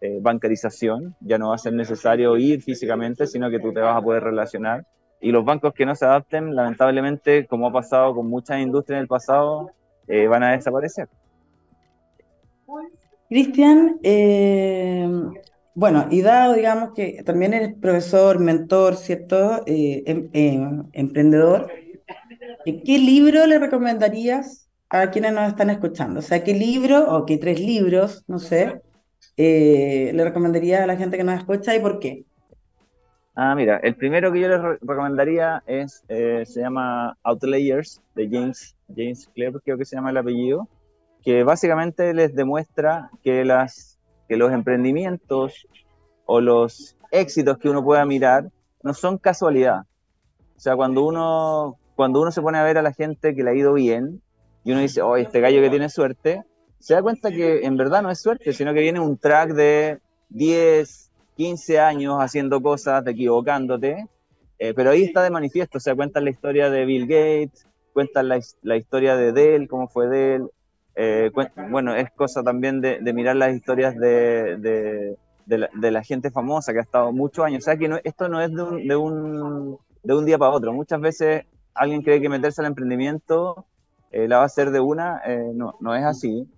eh, 0.00 0.18
bancarización, 0.20 1.14
ya 1.20 1.38
no 1.38 1.50
va 1.50 1.54
a 1.54 1.58
ser 1.58 1.72
necesario 1.72 2.36
ir 2.36 2.60
físicamente, 2.62 3.28
sino 3.28 3.48
que 3.48 3.60
tú 3.60 3.72
te 3.72 3.78
vas 3.78 3.96
a 3.96 4.02
poder 4.02 4.24
relacionar. 4.24 4.84
Y 5.20 5.30
los 5.30 5.44
bancos 5.44 5.72
que 5.72 5.86
no 5.86 5.94
se 5.94 6.04
adapten, 6.04 6.56
lamentablemente, 6.56 7.46
como 7.46 7.68
ha 7.68 7.72
pasado 7.72 8.12
con 8.12 8.28
muchas 8.28 8.58
industrias 8.58 8.96
en 8.96 9.02
el 9.02 9.06
pasado, 9.06 9.70
eh, 10.08 10.26
van 10.26 10.42
a 10.42 10.50
desaparecer. 10.50 11.08
Cristian, 13.28 14.00
eh, 14.02 15.08
bueno, 15.76 16.06
y 16.10 16.22
dado, 16.22 16.54
digamos, 16.54 16.94
que 16.94 17.22
también 17.22 17.52
eres 17.52 17.74
profesor, 17.74 18.38
mentor, 18.38 18.96
¿cierto? 18.96 19.62
Eh, 19.66 20.04
em, 20.06 20.30
em, 20.32 20.84
emprendedor, 20.94 21.70
¿qué 22.64 22.98
libro 22.98 23.44
le 23.44 23.58
recomendarías 23.58 24.70
a 24.88 25.10
quienes 25.10 25.34
nos 25.34 25.48
están 25.48 25.68
escuchando? 25.68 26.20
O 26.20 26.22
sea, 26.22 26.42
¿qué 26.42 26.54
libro 26.54 27.14
o 27.14 27.26
qué 27.26 27.36
tres 27.36 27.60
libros, 27.60 28.24
no 28.26 28.38
sé, 28.38 28.80
eh, 29.36 30.12
le 30.14 30.24
recomendaría 30.24 30.82
a 30.82 30.86
la 30.86 30.96
gente 30.96 31.18
que 31.18 31.24
nos 31.24 31.38
escucha 31.38 31.76
y 31.76 31.80
por 31.80 31.98
qué? 31.98 32.24
Ah, 33.34 33.54
mira, 33.54 33.76
el 33.82 33.96
primero 33.96 34.32
que 34.32 34.40
yo 34.40 34.48
les 34.48 34.62
recomendaría 34.80 35.62
es, 35.66 36.02
eh, 36.08 36.44
se 36.46 36.60
llama 36.60 37.18
Outlayers, 37.22 38.00
de 38.14 38.30
James, 38.30 38.74
James 38.88 39.28
Clear, 39.34 39.52
creo 39.62 39.76
que 39.76 39.84
se 39.84 39.96
llama 39.96 40.08
el 40.08 40.16
apellido, 40.16 40.70
que 41.22 41.42
básicamente 41.42 42.14
les 42.14 42.34
demuestra 42.34 43.10
que 43.22 43.44
las 43.44 43.95
que 44.28 44.36
los 44.36 44.52
emprendimientos 44.52 45.66
o 46.24 46.40
los 46.40 46.96
éxitos 47.10 47.58
que 47.58 47.68
uno 47.68 47.84
pueda 47.84 48.04
mirar 48.04 48.50
no 48.82 48.94
son 48.94 49.18
casualidad. 49.18 49.82
O 50.56 50.60
sea, 50.60 50.76
cuando 50.76 51.04
uno, 51.04 51.76
cuando 51.94 52.20
uno 52.20 52.30
se 52.32 52.42
pone 52.42 52.58
a 52.58 52.64
ver 52.64 52.78
a 52.78 52.82
la 52.82 52.92
gente 52.92 53.34
que 53.34 53.42
le 53.42 53.50
ha 53.50 53.54
ido 53.54 53.72
bien, 53.74 54.22
y 54.64 54.72
uno 54.72 54.80
dice, 54.80 55.02
oh, 55.02 55.16
este 55.16 55.40
gallo 55.40 55.60
que 55.60 55.70
tiene 55.70 55.88
suerte, 55.88 56.42
se 56.78 56.94
da 56.94 57.02
cuenta 57.02 57.30
que 57.30 57.64
en 57.64 57.76
verdad 57.76 58.02
no 58.02 58.10
es 58.10 58.20
suerte, 58.20 58.52
sino 58.52 58.74
que 58.74 58.80
viene 58.80 59.00
un 59.00 59.16
track 59.16 59.52
de 59.52 60.00
10, 60.30 61.10
15 61.36 61.78
años 61.80 62.16
haciendo 62.18 62.60
cosas, 62.60 63.06
equivocándote, 63.06 64.06
eh, 64.58 64.74
pero 64.74 64.90
ahí 64.90 65.04
está 65.04 65.22
de 65.22 65.30
manifiesto, 65.30 65.78
o 65.78 65.80
sea, 65.80 65.94
cuentan 65.94 66.24
la 66.24 66.30
historia 66.30 66.70
de 66.70 66.84
Bill 66.84 67.06
Gates, 67.06 67.66
cuentan 67.92 68.28
la, 68.28 68.40
la 68.62 68.76
historia 68.76 69.16
de 69.16 69.32
Dell, 69.32 69.68
cómo 69.68 69.88
fue 69.88 70.08
Dell, 70.08 70.50
eh, 70.96 71.30
bueno, 71.70 71.94
es 71.94 72.10
cosa 72.12 72.42
también 72.42 72.80
de, 72.80 73.00
mirar 73.12 73.36
las 73.36 73.54
historias 73.54 73.96
de, 73.96 74.56
de, 75.46 75.90
la, 75.90 76.02
gente 76.02 76.30
famosa 76.30 76.72
que 76.72 76.78
ha 76.78 76.82
estado 76.82 77.12
muchos 77.12 77.44
años, 77.44 77.62
o 77.62 77.64
sea, 77.64 77.76
que 77.76 78.00
esto 78.04 78.28
no 78.28 78.40
es 78.40 78.52
de 78.52 78.62
un, 78.62 78.88
de, 78.88 78.96
un, 78.96 79.78
de 80.02 80.14
un 80.14 80.24
día 80.24 80.38
para 80.38 80.52
otro, 80.52 80.72
muchas 80.72 81.00
veces 81.00 81.44
alguien 81.74 82.02
cree 82.02 82.20
que 82.20 82.28
meterse 82.28 82.62
al 82.62 82.68
emprendimiento 82.68 83.66
eh, 84.10 84.26
la 84.26 84.38
va 84.38 84.44
a 84.44 84.46
hacer 84.46 84.70
de 84.70 84.80
una, 84.80 85.20
no, 85.54 85.76
no 85.80 85.94
es 85.94 86.04
así, 86.04 86.48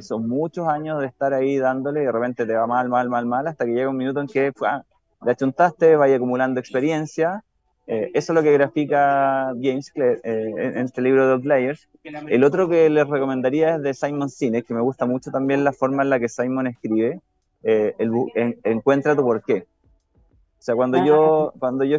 son 0.00 0.28
muchos 0.28 0.66
años 0.66 1.00
de 1.00 1.06
estar 1.06 1.32
ahí 1.32 1.58
dándole 1.58 2.02
y 2.02 2.06
de 2.06 2.12
repente 2.12 2.46
te 2.46 2.54
va 2.54 2.66
mal, 2.66 2.88
mal, 2.88 3.08
mal, 3.08 3.26
mal, 3.26 3.46
hasta 3.46 3.64
que 3.64 3.72
llega 3.72 3.90
un 3.90 3.96
minuto 3.96 4.20
en 4.20 4.26
que 4.26 4.52
ah, 4.62 4.82
le 5.24 5.30
achuntaste, 5.30 5.96
vaya 5.96 6.16
acumulando 6.16 6.60
experiencia. 6.60 7.44
Eh, 7.86 8.10
eso 8.14 8.32
es 8.32 8.34
lo 8.34 8.42
que 8.42 8.52
grafica 8.52 9.52
James 9.60 9.90
Clear, 9.90 10.18
eh, 10.24 10.54
en 10.56 10.78
este 10.78 11.02
libro 11.02 11.26
de 11.26 11.32
Outliers. 11.34 11.88
El 12.02 12.44
otro 12.44 12.68
que 12.68 12.88
les 12.88 13.06
recomendaría 13.06 13.76
es 13.76 13.82
de 13.82 13.94
Simon 13.94 14.30
Sinek, 14.30 14.66
que 14.66 14.74
me 14.74 14.80
gusta 14.80 15.04
mucho 15.06 15.30
también 15.30 15.64
la 15.64 15.72
forma 15.72 16.02
en 16.02 16.10
la 16.10 16.18
que 16.18 16.28
Simon 16.28 16.66
escribe, 16.66 17.20
eh, 17.62 17.94
el, 17.98 18.10
Encuentra 18.64 19.14
tu 19.14 19.22
porqué. 19.22 19.66
O 20.58 20.62
sea, 20.64 20.74
cuando 20.74 21.04
yo, 21.04 21.52
cuando, 21.58 21.84
yo 21.84 21.98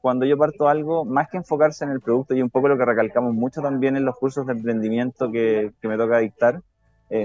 cuando 0.00 0.24
yo 0.24 0.38
parto 0.38 0.68
algo, 0.68 1.04
más 1.04 1.28
que 1.28 1.36
enfocarse 1.36 1.84
en 1.84 1.90
el 1.90 2.00
producto, 2.00 2.34
y 2.34 2.40
un 2.40 2.48
poco 2.48 2.68
lo 2.68 2.78
que 2.78 2.86
recalcamos 2.86 3.34
mucho 3.34 3.60
también 3.60 3.94
en 3.98 4.06
los 4.06 4.16
cursos 4.16 4.46
de 4.46 4.54
emprendimiento 4.54 5.30
que, 5.30 5.72
que 5.82 5.88
me 5.88 5.98
toca 5.98 6.18
dictar, 6.18 6.62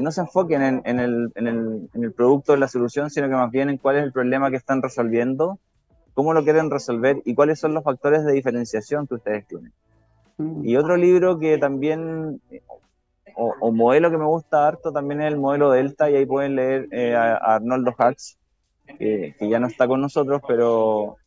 no 0.02 0.12
se 0.12 0.22
enfoquen 0.22 0.62
en, 0.62 0.82
en, 0.84 1.00
el, 1.00 1.32
en, 1.36 1.48
el, 1.48 1.90
en, 1.94 2.04
el, 2.04 2.12
producto, 2.12 2.54
en 2.54 2.60
la 2.60 2.68
solución, 2.68 3.10
sino 3.10 3.30
que 3.30 3.36
más 3.36 3.50
bien 3.52 3.70
en 3.70 3.78
cuál 3.78 3.96
es 3.96 4.04
el 4.04 4.12
problema 4.12 4.52
que 4.52 4.58
están 4.58 4.82
resolviendo, 4.82 5.60
cómo 6.14 6.34
lo 6.34 6.44
quieren 6.44 6.70
resolver 6.70 7.22
y 7.26 7.36
cuáles 7.36 7.60
son 7.60 7.74
los 7.74 7.84
factores 7.84 8.26
de 8.26 8.34
diferenciación 8.34 9.08
que 9.08 9.16
ustedes 9.16 9.48
tienen. 9.48 9.72
Mm. 10.38 10.66
Y 10.66 10.76
otro 10.78 10.98
libro 10.98 11.40
que 11.40 11.58
también, 11.58 12.42
o, 13.36 13.72
modelo 13.72 14.12
que 14.12 14.18
me 14.18 14.26
gusta 14.26 14.68
harto, 14.68 14.92
también 14.92 15.22
es 15.22 15.28
el 15.28 15.38
modelo 15.38 15.72
Delta, 15.72 16.10
y 16.10 16.16
ahí 16.16 16.26
pueden 16.26 16.56
leer 16.56 16.88
eh, 16.92 17.16
a, 17.16 17.36
Arnoldo 17.36 17.94
Hacks, 17.98 18.38
que, 19.00 19.36
que, 19.38 19.50
ya 19.50 19.60
no 19.60 19.68
está 19.68 19.88
con 19.88 20.02
nosotros, 20.02 20.42
pero, 20.48 21.18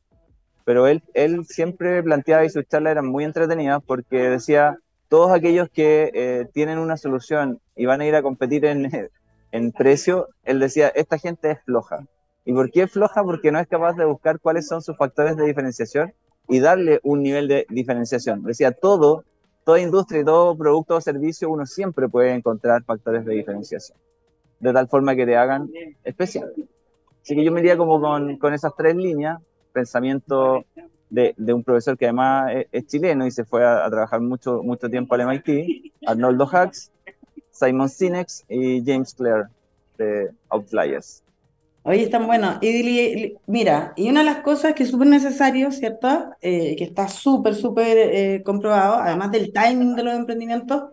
pero 0.64 0.86
él, 0.86 1.02
él 1.14 1.44
siempre 1.46 2.02
planteaba 2.02 2.44
y 2.44 2.50
sus 2.50 2.66
charlas 2.68 2.92
eran 2.92 3.06
muy 3.06 3.24
entretenidas 3.24 3.82
porque 3.84 4.30
decía, 4.30 4.78
todos 5.08 5.30
aquellos 5.30 5.68
que 5.70 6.10
eh, 6.12 6.48
tienen 6.52 6.78
una 6.78 6.96
solución 6.96 7.60
y 7.76 7.86
van 7.86 8.00
a 8.00 8.06
ir 8.06 8.14
a 8.14 8.22
competir 8.22 8.64
en, 8.64 8.90
en 9.52 9.72
precio, 9.72 10.28
él 10.42 10.58
decía, 10.58 10.88
esta 10.88 11.18
gente 11.18 11.52
es 11.52 11.62
floja. 11.62 12.04
¿Y 12.44 12.52
por 12.52 12.70
qué 12.70 12.82
es 12.82 12.92
floja? 12.92 13.22
Porque 13.22 13.50
no 13.50 13.58
es 13.58 13.66
capaz 13.66 13.94
de 13.94 14.04
buscar 14.04 14.38
cuáles 14.38 14.66
son 14.66 14.82
sus 14.82 14.96
factores 14.96 15.36
de 15.36 15.46
diferenciación 15.46 16.12
y 16.48 16.60
darle 16.60 17.00
un 17.02 17.22
nivel 17.22 17.48
de 17.48 17.66
diferenciación. 17.70 18.42
Decía, 18.42 18.72
todo, 18.72 19.24
toda 19.64 19.80
industria 19.80 20.20
y 20.20 20.24
todo 20.24 20.56
producto 20.56 20.96
o 20.96 21.00
servicio, 21.00 21.48
uno 21.50 21.64
siempre 21.66 22.08
puede 22.08 22.34
encontrar 22.34 22.84
factores 22.84 23.24
de 23.24 23.34
diferenciación, 23.34 23.96
de 24.60 24.72
tal 24.72 24.88
forma 24.88 25.16
que 25.16 25.24
te 25.24 25.36
hagan 25.36 25.70
especial. 26.04 26.52
Así 27.22 27.34
que 27.34 27.44
yo 27.44 27.52
me 27.52 27.60
iría 27.60 27.78
como 27.78 27.98
con, 28.00 28.52
esas 28.52 28.76
tres 28.76 28.94
líneas, 28.94 29.38
pensamiento 29.72 30.66
de, 31.08 31.34
un 31.54 31.64
profesor 31.64 31.96
que 31.96 32.04
además 32.04 32.52
es, 32.70 32.86
chileno 32.86 33.26
y 33.26 33.30
se 33.30 33.44
fue 33.44 33.64
a, 33.64 33.88
trabajar 33.88 34.20
mucho, 34.20 34.62
mucho 34.62 34.90
tiempo 34.90 35.14
al 35.14 35.26
MIT, 35.26 35.92
Arnoldo 36.06 36.46
Hacks, 36.52 36.92
Simon 37.50 37.88
Sinek 37.88 38.28
y 38.48 38.84
James 38.84 39.14
Clare 39.14 39.48
de 39.96 40.30
Outliers. 40.50 41.22
Oye, 41.86 42.04
están 42.04 42.26
buenos. 42.26 42.56
Y 42.62 43.36
mira, 43.46 43.92
y 43.94 44.08
una 44.08 44.20
de 44.20 44.26
las 44.26 44.38
cosas 44.38 44.72
que 44.72 44.84
es 44.84 44.90
súper 44.90 45.06
necesario, 45.06 45.70
¿cierto? 45.70 46.30
Eh, 46.40 46.74
que 46.76 46.84
está 46.84 47.08
súper, 47.08 47.54
súper 47.54 47.98
eh, 47.98 48.42
comprobado, 48.42 48.94
además 48.94 49.30
del 49.30 49.52
timing 49.52 49.94
de 49.94 50.02
los 50.02 50.14
emprendimientos, 50.14 50.84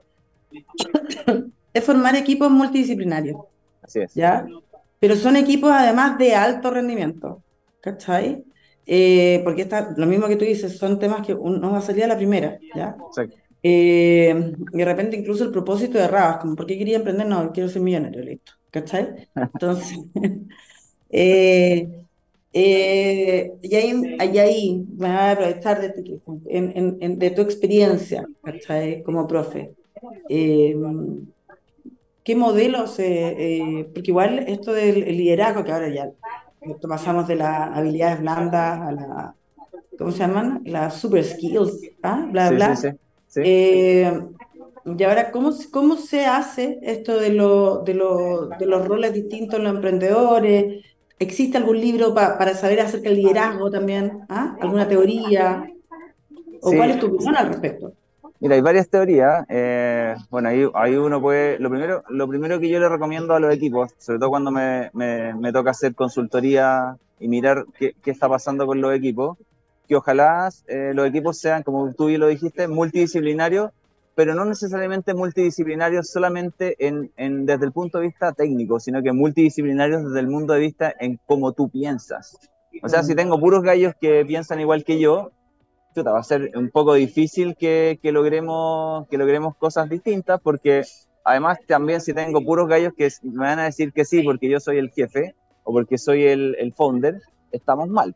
es 1.73 1.83
formar 1.83 2.15
equipos 2.17 2.51
multidisciplinarios. 2.51 3.37
Así 3.81 4.01
es. 4.01 4.13
¿Ya? 4.13 4.45
Pero 4.99 5.15
son 5.15 5.37
equipos 5.37 5.71
además 5.71 6.17
de 6.17 6.35
alto 6.35 6.69
rendimiento. 6.71 7.41
¿Cachai? 7.79 8.43
Eh, 8.85 9.39
porque 9.45 9.61
está, 9.61 9.93
lo 9.95 10.05
mismo 10.05 10.27
que 10.27 10.35
tú 10.35 10.43
dices, 10.43 10.77
son 10.77 10.99
temas 10.99 11.25
que 11.25 11.33
uno 11.33 11.71
va 11.71 11.77
a 11.77 11.81
salir 11.81 12.03
a 12.03 12.07
la 12.07 12.17
primera, 12.17 12.59
¿ya? 12.75 12.97
Eh, 13.63 14.53
y 14.73 14.77
de 14.77 14.85
repente 14.85 15.15
incluso 15.15 15.43
el 15.45 15.51
propósito 15.51 15.97
de 15.97 16.07
Rabas, 16.07 16.37
como, 16.37 16.55
¿por 16.55 16.65
qué 16.65 16.77
quería 16.77 16.97
emprender? 16.97 17.27
No, 17.27 17.51
quiero 17.53 17.69
ser 17.69 17.81
millonario, 17.81 18.21
listo, 18.21 18.53
¿cachai? 18.69 19.29
Entonces, 19.35 19.99
eh, 21.11 21.89
y 22.53 23.75
ahí, 23.75 24.37
ahí, 24.37 24.85
me 24.97 25.07
voy 25.07 25.17
a 25.17 25.31
aprovechar 25.31 25.81
de 25.81 25.89
tu, 25.89 26.41
en, 26.47 26.97
en, 26.99 27.19
de 27.19 27.31
tu 27.31 27.41
experiencia, 27.41 28.25
¿cachai? 28.43 29.03
Como 29.03 29.27
profe. 29.27 29.73
¿Qué 30.27 30.75
modelos? 32.35 32.91
porque 32.91 34.11
igual 34.11 34.39
esto 34.47 34.73
del 34.73 35.17
liderazgo, 35.17 35.63
que 35.63 35.71
ahora 35.71 35.89
ya 35.89 36.11
pasamos 36.87 37.27
de 37.27 37.35
las 37.35 37.77
habilidades 37.77 38.21
blandas 38.21 38.81
a 38.81 38.91
la, 38.91 39.35
¿cómo 39.97 40.11
se 40.11 40.19
llaman? 40.19 40.61
Las 40.65 40.97
super 40.97 41.23
skills, 41.23 41.81
¿ah? 42.03 42.27
Bla, 42.31 42.51
bla. 42.51 42.77
Eh, 43.35 44.11
y 44.85 45.03
ahora, 45.03 45.31
¿cómo, 45.31 45.51
¿cómo 45.71 45.97
se 45.97 46.25
hace 46.25 46.79
esto 46.81 47.19
de, 47.19 47.29
lo, 47.29 47.79
de, 47.79 47.93
lo, 47.93 48.47
de 48.47 48.65
los 48.65 48.87
roles 48.87 49.13
distintos 49.13 49.59
en 49.59 49.65
los 49.65 49.75
emprendedores? 49.75 50.83
¿Existe 51.21 51.55
algún 51.55 51.79
libro 51.79 52.15
para 52.15 52.55
saber 52.55 52.79
acerca 52.79 53.09
del 53.09 53.19
liderazgo 53.19 53.69
también? 53.69 54.25
¿Ah? 54.27 54.57
¿Alguna 54.59 54.87
teoría? 54.87 55.71
¿O 56.61 56.73
cuál 56.73 56.89
es 56.89 56.99
tu 56.99 57.13
opinión 57.13 57.35
al 57.35 57.49
respecto? 57.49 57.93
Mira, 58.39 58.55
hay 58.55 58.61
varias 58.61 58.89
teorías. 58.89 59.45
Eh, 59.47 60.15
bueno, 60.31 60.49
ahí, 60.49 60.67
ahí, 60.73 60.95
uno 60.95 61.21
puede. 61.21 61.59
Lo 61.59 61.69
primero, 61.69 62.03
lo 62.09 62.27
primero 62.27 62.59
que 62.59 62.69
yo 62.69 62.79
le 62.79 62.89
recomiendo 62.89 63.35
a 63.35 63.39
los 63.39 63.53
equipos, 63.53 63.91
sobre 63.99 64.17
todo 64.17 64.31
cuando 64.31 64.49
me, 64.49 64.89
me, 64.93 65.35
me 65.35 65.53
toca 65.53 65.69
hacer 65.69 65.93
consultoría 65.93 66.97
y 67.19 67.27
mirar 67.27 67.65
qué, 67.77 67.93
qué, 68.01 68.09
está 68.09 68.27
pasando 68.27 68.65
con 68.65 68.81
los 68.81 68.91
equipos, 68.91 69.37
que 69.87 69.95
ojalá 69.95 70.49
eh, 70.65 70.93
los 70.95 71.07
equipos 71.07 71.37
sean, 71.37 71.61
como 71.61 71.93
tú 71.93 72.07
bien 72.07 72.19
lo 72.19 72.29
dijiste, 72.29 72.67
multidisciplinarios, 72.67 73.69
pero 74.15 74.35
no 74.35 74.45
necesariamente 74.45 75.13
multidisciplinarios 75.13 76.09
solamente 76.09 76.75
en, 76.85 77.11
en, 77.17 77.45
desde 77.45 77.65
el 77.65 77.71
punto 77.71 77.99
de 77.99 78.07
vista 78.07 78.33
técnico, 78.33 78.79
sino 78.79 79.01
que 79.01 79.11
multidisciplinarios 79.13 80.03
desde 80.03 80.19
el 80.19 80.27
punto 80.27 80.53
de 80.53 80.59
vista 80.59 80.93
en 80.99 81.19
cómo 81.25 81.53
tú 81.53 81.69
piensas. 81.69 82.37
O 82.83 82.89
sea, 82.89 83.03
si 83.03 83.15
tengo 83.15 83.39
puros 83.39 83.63
gallos 83.63 83.93
que 83.99 84.25
piensan 84.25 84.59
igual 84.59 84.83
que 84.83 84.99
yo, 84.99 85.31
va 85.97 86.19
a 86.19 86.23
ser 86.23 86.51
un 86.55 86.69
poco 86.69 86.93
difícil 86.93 87.55
que, 87.55 87.99
que, 88.01 88.11
logremos, 88.11 89.07
que 89.09 89.17
logremos 89.17 89.55
cosas 89.57 89.89
distintas, 89.89 90.39
porque 90.41 90.83
además 91.23 91.59
también 91.67 92.01
si 92.01 92.13
tengo 92.13 92.43
puros 92.43 92.67
gallos 92.67 92.93
que 92.97 93.09
me 93.23 93.45
van 93.45 93.59
a 93.59 93.65
decir 93.65 93.91
que 93.93 94.05
sí 94.05 94.23
porque 94.23 94.49
yo 94.49 94.59
soy 94.59 94.77
el 94.77 94.89
jefe 94.89 95.35
o 95.63 95.73
porque 95.73 95.97
soy 95.97 96.23
el, 96.23 96.55
el 96.59 96.73
founder, 96.73 97.21
estamos 97.51 97.89
mal. 97.89 98.15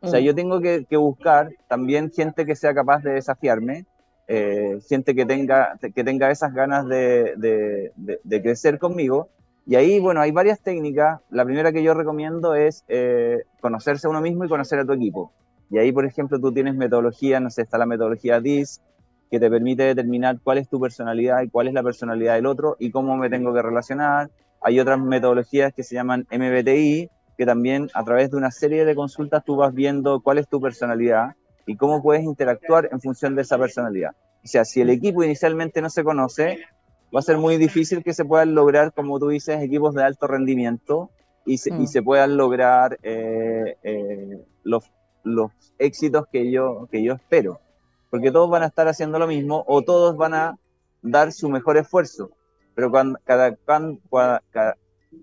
O 0.00 0.08
sea, 0.08 0.20
mm. 0.20 0.24
yo 0.24 0.34
tengo 0.34 0.60
que, 0.60 0.86
que, 0.88 0.96
buscar 0.96 1.50
también 1.68 2.10
gente 2.10 2.46
que 2.46 2.56
sea 2.56 2.74
capaz 2.74 3.02
de 3.02 3.12
desafiarme, 3.12 3.86
eh, 4.32 4.78
gente 4.88 5.16
que 5.16 5.26
tenga, 5.26 5.76
que 5.92 6.04
tenga 6.04 6.30
esas 6.30 6.54
ganas 6.54 6.86
de, 6.86 7.90
crecer 8.28 8.78
conmigo. 8.78 9.28
Y 9.66 9.74
ahí, 9.74 9.98
bueno, 9.98 10.20
hay 10.20 10.30
varias 10.30 10.60
técnicas. 10.60 11.20
La 11.30 11.44
primera 11.44 11.72
que 11.72 11.82
yo 11.82 11.94
recomiendo 11.94 12.54
es 12.54 12.84
eh, 12.86 13.42
conocerse 13.60 14.06
a 14.06 14.10
uno 14.10 14.20
mismo 14.20 14.44
y 14.44 14.48
conocer 14.48 14.78
a 14.78 14.84
tu 14.84 14.92
equipo. 14.92 15.32
Y 15.68 15.78
ahí, 15.78 15.90
por 15.90 16.06
ejemplo, 16.06 16.38
tú 16.38 16.52
tienes 16.52 16.76
metodología, 16.76 17.40
no 17.40 17.50
sé, 17.50 17.62
está 17.62 17.76
la 17.76 17.86
metodología 17.86 18.40
DIS, 18.40 18.80
que 19.32 19.40
te 19.40 19.50
permite 19.50 19.82
determinar 19.82 20.38
cuál 20.44 20.58
es 20.58 20.68
tu 20.68 20.78
personalidad 20.78 21.42
y 21.42 21.48
cuál 21.48 21.66
es 21.66 21.74
la 21.74 21.82
personalidad 21.82 22.36
del 22.36 22.46
otro 22.46 22.76
y 22.78 22.92
cómo 22.92 23.16
me 23.16 23.30
tengo 23.30 23.52
que 23.52 23.62
relacionar. 23.62 24.30
Hay 24.62 24.78
otras 24.78 25.00
metodologías 25.00 25.72
que 25.74 25.82
se 25.82 25.96
llaman 25.96 26.28
MBTI, 26.30 27.10
que 27.36 27.46
también 27.46 27.88
a 27.94 28.04
través 28.04 28.30
de 28.30 28.36
una 28.36 28.52
serie 28.52 28.84
de 28.84 28.94
consultas 28.94 29.44
tú 29.44 29.56
vas 29.56 29.74
viendo 29.74 30.20
cuál 30.20 30.38
es 30.38 30.46
tu 30.46 30.60
personalidad 30.60 31.34
y 31.70 31.76
cómo 31.76 32.02
puedes 32.02 32.24
interactuar 32.24 32.88
en 32.90 33.00
función 33.00 33.36
de 33.36 33.42
esa 33.42 33.56
personalidad. 33.56 34.10
O 34.42 34.48
sea, 34.48 34.64
si 34.64 34.80
el 34.80 34.90
equipo 34.90 35.22
inicialmente 35.22 35.80
no 35.80 35.88
se 35.88 36.02
conoce, 36.02 36.58
va 37.14 37.20
a 37.20 37.22
ser 37.22 37.38
muy 37.38 37.58
difícil 37.58 38.02
que 38.02 38.12
se 38.12 38.24
puedan 38.24 38.56
lograr, 38.56 38.92
como 38.92 39.20
tú 39.20 39.28
dices, 39.28 39.62
equipos 39.62 39.94
de 39.94 40.02
alto 40.02 40.26
rendimiento 40.26 41.10
y 41.46 41.58
se, 41.58 41.70
y 41.70 41.82
mm. 41.82 41.86
se 41.86 42.02
puedan 42.02 42.36
lograr 42.36 42.98
eh, 43.04 43.76
eh, 43.84 44.44
los, 44.64 44.90
los 45.22 45.52
éxitos 45.78 46.26
que 46.32 46.50
yo, 46.50 46.88
que 46.90 47.04
yo 47.04 47.12
espero. 47.12 47.60
Porque 48.10 48.32
todos 48.32 48.50
van 48.50 48.64
a 48.64 48.66
estar 48.66 48.88
haciendo 48.88 49.20
lo 49.20 49.28
mismo 49.28 49.62
o 49.68 49.82
todos 49.82 50.16
van 50.16 50.34
a 50.34 50.58
dar 51.02 51.30
su 51.30 51.48
mejor 51.50 51.76
esfuerzo. 51.76 52.32
Pero 52.74 52.90
cuando 52.90 53.16
cada, 53.22 53.56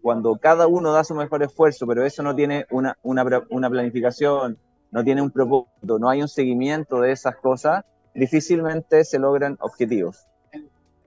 cuando 0.02 0.38
cada 0.38 0.68
uno 0.68 0.94
da 0.94 1.04
su 1.04 1.14
mejor 1.14 1.44
esfuerzo, 1.44 1.86
pero 1.86 2.06
eso 2.06 2.24
no 2.24 2.34
tiene 2.34 2.66
una, 2.70 2.98
una, 3.04 3.26
una 3.50 3.70
planificación, 3.70 4.58
no 4.92 5.04
tiene 5.04 5.22
un 5.22 5.32
propósito, 5.32 6.00
no 6.00 6.10
hay 6.10 6.22
un 6.22 6.28
seguimiento 6.28 7.02
de 7.02 7.12
esas 7.12 7.36
cosas, 7.38 7.84
difícilmente 8.14 9.04
se 9.04 9.20
logran 9.20 9.58
objetivos. 9.60 10.26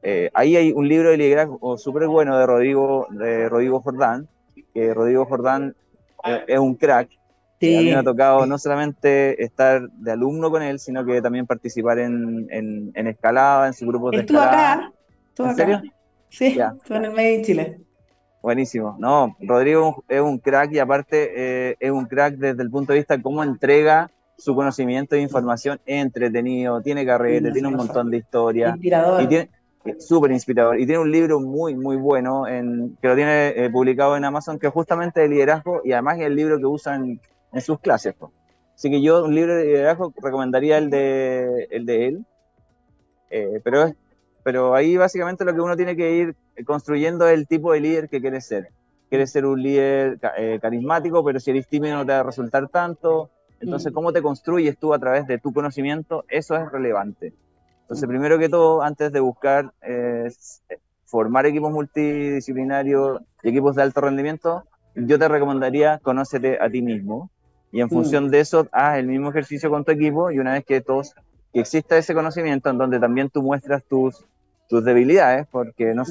eh, 0.02 0.30
ahí 0.34 0.56
hay 0.56 0.72
un 0.72 0.88
libro 0.88 1.10
de 1.10 1.16
liderazgo 1.16 1.76
súper 1.76 2.06
bueno 2.08 2.38
de 2.38 2.46
Rodrigo, 2.46 3.06
de 3.10 3.48
Rodrigo 3.48 3.80
Jordán, 3.80 4.28
que 4.72 4.94
Rodrigo 4.94 5.24
Jordán 5.26 5.74
eh, 6.24 6.44
es 6.46 6.58
un 6.58 6.74
crack. 6.74 7.10
Sí. 7.60 7.76
A 7.76 7.80
mí 7.80 7.86
me 7.86 7.96
ha 7.96 8.02
tocado 8.02 8.46
no 8.46 8.56
solamente 8.56 9.42
estar 9.42 9.86
de 9.90 10.12
alumno 10.12 10.50
con 10.50 10.62
él, 10.62 10.78
sino 10.78 11.04
que 11.04 11.20
también 11.20 11.46
participar 11.46 11.98
en, 11.98 12.46
en, 12.50 12.90
en 12.94 13.06
escalada, 13.06 13.66
en 13.66 13.74
su 13.74 13.86
grupo 13.86 14.10
de 14.10 14.18
escalada. 14.20 14.72
acá? 14.72 14.92
¿En 15.38 15.44
acá? 15.44 15.54
serio? 15.54 15.82
Sí, 16.30 16.46
estuve 16.58 16.96
en 16.96 17.04
el 17.04 17.12
medio 17.12 17.36
de 17.38 17.42
Chile. 17.44 17.80
Buenísimo. 18.42 18.96
No, 18.98 19.36
Rodrigo 19.40 20.02
es 20.08 20.20
un 20.20 20.38
crack 20.38 20.72
y 20.72 20.78
aparte 20.78 21.32
eh, 21.70 21.76
es 21.78 21.90
un 21.90 22.06
crack 22.06 22.36
desde 22.36 22.62
el 22.62 22.70
punto 22.70 22.92
de 22.92 23.00
vista 23.00 23.16
de 23.16 23.22
cómo 23.22 23.42
entrega 23.42 24.10
su 24.38 24.54
conocimiento 24.54 25.14
e 25.14 25.20
información. 25.20 25.78
Es 25.84 26.02
entretenido, 26.02 26.80
tiene 26.80 27.04
carrete, 27.04 27.52
tiene 27.52 27.68
un 27.68 27.76
montón 27.76 28.10
de 28.10 28.16
historias. 28.16 28.74
Inspirador. 28.74 29.22
Y 29.22 29.26
tiene, 29.26 29.50
súper 29.98 30.30
inspirador. 30.32 30.80
Y 30.80 30.86
tiene 30.86 31.00
un 31.00 31.10
libro 31.10 31.40
muy, 31.40 31.74
muy 31.74 31.96
bueno 31.96 32.46
en, 32.46 32.96
que 33.00 33.08
lo 33.08 33.14
tiene 33.14 33.48
eh, 33.48 33.70
publicado 33.70 34.16
en 34.16 34.24
Amazon, 34.24 34.58
que 34.58 34.68
es 34.68 34.72
justamente 34.72 35.20
de 35.20 35.28
liderazgo 35.28 35.82
y 35.84 35.92
además 35.92 36.18
es 36.18 36.26
el 36.26 36.36
libro 36.36 36.58
que 36.58 36.66
usan 36.66 37.20
en 37.52 37.60
sus 37.60 37.78
clases. 37.80 38.14
Así 38.74 38.90
que 38.90 39.02
yo 39.02 39.24
un 39.24 39.34
libro 39.34 39.54
de 39.54 39.64
liderazgo 39.64 40.12
recomendaría 40.22 40.78
el 40.78 40.88
de, 40.88 41.68
el 41.70 41.84
de 41.84 42.08
él. 42.08 42.24
Eh, 43.30 43.60
pero, 43.62 43.92
pero 44.42 44.74
ahí 44.74 44.96
básicamente 44.96 45.44
lo 45.44 45.54
que 45.54 45.60
uno 45.60 45.76
tiene 45.76 45.96
que 45.96 46.16
ir 46.16 46.36
construyendo 46.64 47.26
es 47.28 47.34
el 47.34 47.46
tipo 47.46 47.72
de 47.72 47.80
líder 47.80 48.08
que 48.08 48.20
quiere 48.20 48.40
ser. 48.40 48.68
Quieres 49.08 49.30
ser 49.32 49.44
un 49.44 49.62
líder 49.62 50.18
eh, 50.36 50.58
carismático, 50.60 51.24
pero 51.24 51.40
si 51.40 51.50
eres 51.50 51.68
tímido 51.68 51.96
no 51.96 52.06
te 52.06 52.12
va 52.12 52.20
a 52.20 52.22
resultar 52.22 52.68
tanto. 52.68 53.30
Entonces, 53.60 53.92
mm. 53.92 53.94
¿cómo 53.94 54.12
te 54.12 54.22
construyes 54.22 54.78
tú 54.78 54.94
a 54.94 54.98
través 54.98 55.26
de 55.26 55.38
tu 55.38 55.52
conocimiento? 55.52 56.24
Eso 56.28 56.56
es 56.56 56.70
relevante. 56.70 57.34
Entonces, 57.82 58.08
primero 58.08 58.38
que 58.38 58.48
todo, 58.48 58.82
antes 58.82 59.12
de 59.12 59.20
buscar 59.20 59.72
eh, 59.82 60.30
formar 61.04 61.44
equipos 61.46 61.72
multidisciplinarios 61.72 63.20
y 63.42 63.48
equipos 63.48 63.74
de 63.74 63.82
alto 63.82 64.00
rendimiento, 64.00 64.64
yo 64.94 65.18
te 65.18 65.28
recomendaría 65.28 65.98
conócete 65.98 66.58
a 66.60 66.70
ti 66.70 66.82
mismo 66.82 67.30
y 67.72 67.80
en 67.80 67.86
mm. 67.86 67.90
función 67.90 68.30
de 68.30 68.40
eso, 68.40 68.68
haz 68.72 68.98
el 68.98 69.06
mismo 69.06 69.30
ejercicio 69.30 69.70
con 69.70 69.84
tu 69.84 69.92
equipo 69.92 70.30
y 70.30 70.38
una 70.38 70.52
vez 70.52 70.64
que 70.64 70.80
todos, 70.80 71.14
que 71.52 71.60
exista 71.60 71.96
ese 71.96 72.14
conocimiento 72.14 72.70
en 72.70 72.78
donde 72.78 72.98
también 72.98 73.30
tú 73.30 73.42
muestras 73.42 73.84
tus, 73.84 74.24
tus 74.70 74.84
debilidades, 74.84 75.48
porque 75.50 75.94
no, 75.94 76.04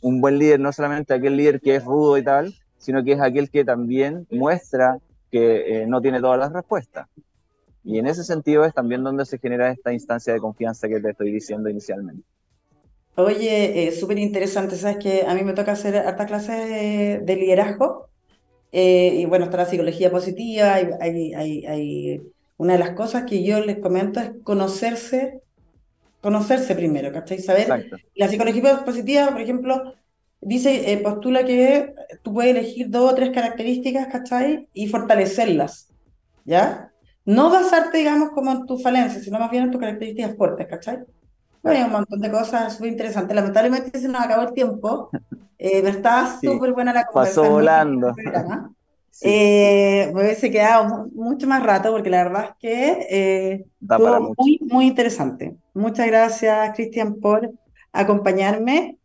un 0.00 0.20
buen 0.20 0.38
líder 0.38 0.60
no 0.60 0.72
solamente 0.72 1.12
aquel 1.12 1.36
líder 1.36 1.60
que 1.60 1.74
es 1.74 1.84
rudo 1.84 2.16
y 2.16 2.22
tal, 2.22 2.54
sino 2.78 3.02
que 3.02 3.12
es 3.12 3.20
aquel 3.20 3.50
que 3.50 3.64
también 3.64 4.26
muestra 4.30 4.98
que 5.32 5.82
eh, 5.82 5.86
no 5.88 6.00
tiene 6.00 6.20
todas 6.20 6.38
las 6.38 6.52
respuestas. 6.52 7.08
Y 7.82 7.98
en 7.98 8.06
ese 8.06 8.22
sentido 8.22 8.64
es 8.64 8.72
también 8.72 9.02
donde 9.02 9.26
se 9.26 9.38
genera 9.38 9.68
esta 9.68 9.92
instancia 9.92 10.32
de 10.32 10.38
confianza 10.38 10.88
que 10.88 11.00
te 11.00 11.10
estoy 11.10 11.32
diciendo 11.32 11.68
inicialmente. 11.68 12.22
Oye, 13.16 13.88
eh, 13.88 13.92
súper 13.92 14.18
interesante, 14.18 14.76
sabes 14.76 14.98
que 14.98 15.24
a 15.26 15.34
mí 15.34 15.42
me 15.42 15.52
toca 15.52 15.72
hacer 15.72 15.96
harta 15.96 16.26
clase 16.26 17.20
de, 17.22 17.36
liderazgo 17.36 18.08
eh, 18.70 19.14
y 19.16 19.24
bueno, 19.24 19.46
está 19.46 19.56
la 19.56 19.66
psicología 19.66 20.10
positiva, 20.10 20.74
hay, 20.74 20.90
hay, 21.00 21.66
hay, 21.66 22.22
una 22.56 22.74
de 22.74 22.78
las 22.78 22.90
cosas 22.90 23.24
que 23.24 23.44
yo 23.44 23.60
les 23.60 23.78
comento 23.78 24.20
es 24.20 24.32
conocerse, 24.42 25.42
conocerse 26.24 26.74
primero, 26.74 27.12
¿cachai? 27.12 27.38
Saber, 27.38 27.68
la 28.14 28.28
psicología 28.28 28.84
positiva, 28.84 29.30
por 29.30 29.40
ejemplo, 29.40 29.94
dice, 30.40 30.90
eh, 30.90 30.98
postula 30.98 31.44
que 31.44 31.94
tú 32.22 32.34
puedes 32.34 32.56
elegir 32.56 32.88
dos 32.90 33.12
o 33.12 33.14
tres 33.14 33.30
características, 33.30 34.08
¿cachai? 34.08 34.68
Y 34.72 34.88
fortalecerlas, 34.88 35.88
¿ya? 36.44 36.90
no 37.24 37.50
basarte, 37.50 37.98
digamos, 37.98 38.30
como 38.30 38.52
en 38.52 38.66
tus 38.66 38.82
falencias, 38.82 39.24
sino 39.24 39.38
más 39.38 39.50
bien 39.50 39.64
en 39.64 39.70
tus 39.70 39.80
características 39.80 40.36
fuertes, 40.36 40.66
¿cachai? 40.66 40.98
Bueno, 41.62 41.78
hay 41.78 41.84
un 41.84 41.92
montón 41.92 42.20
de 42.20 42.30
cosas 42.30 42.74
súper 42.74 42.90
interesantes. 42.90 43.34
Lamentablemente 43.34 43.98
se 43.98 44.08
nos 44.08 44.20
acabó 44.20 44.42
el 44.42 44.52
tiempo, 44.52 45.08
eh, 45.58 45.80
pero 45.82 45.88
estaba 45.88 46.38
súper 46.38 46.72
buena 46.72 46.92
la 46.92 47.06
conversación. 47.06 47.44
Pasó 47.44 47.54
volando. 47.54 48.14
Eh, 49.22 50.10
me 50.12 50.22
hubiese 50.22 50.50
quedado 50.50 51.08
mucho 51.14 51.46
más 51.46 51.62
rato 51.62 51.92
porque 51.92 52.10
la 52.10 52.24
verdad 52.24 52.44
es 52.50 52.56
que 52.58 53.06
eh, 53.10 53.64
estuvo 53.80 54.34
muy, 54.36 54.60
muy 54.62 54.86
interesante. 54.86 55.56
Muchas 55.72 56.06
gracias, 56.06 56.74
Cristian, 56.74 57.14
por 57.20 57.50
acompañarme. 57.92 58.98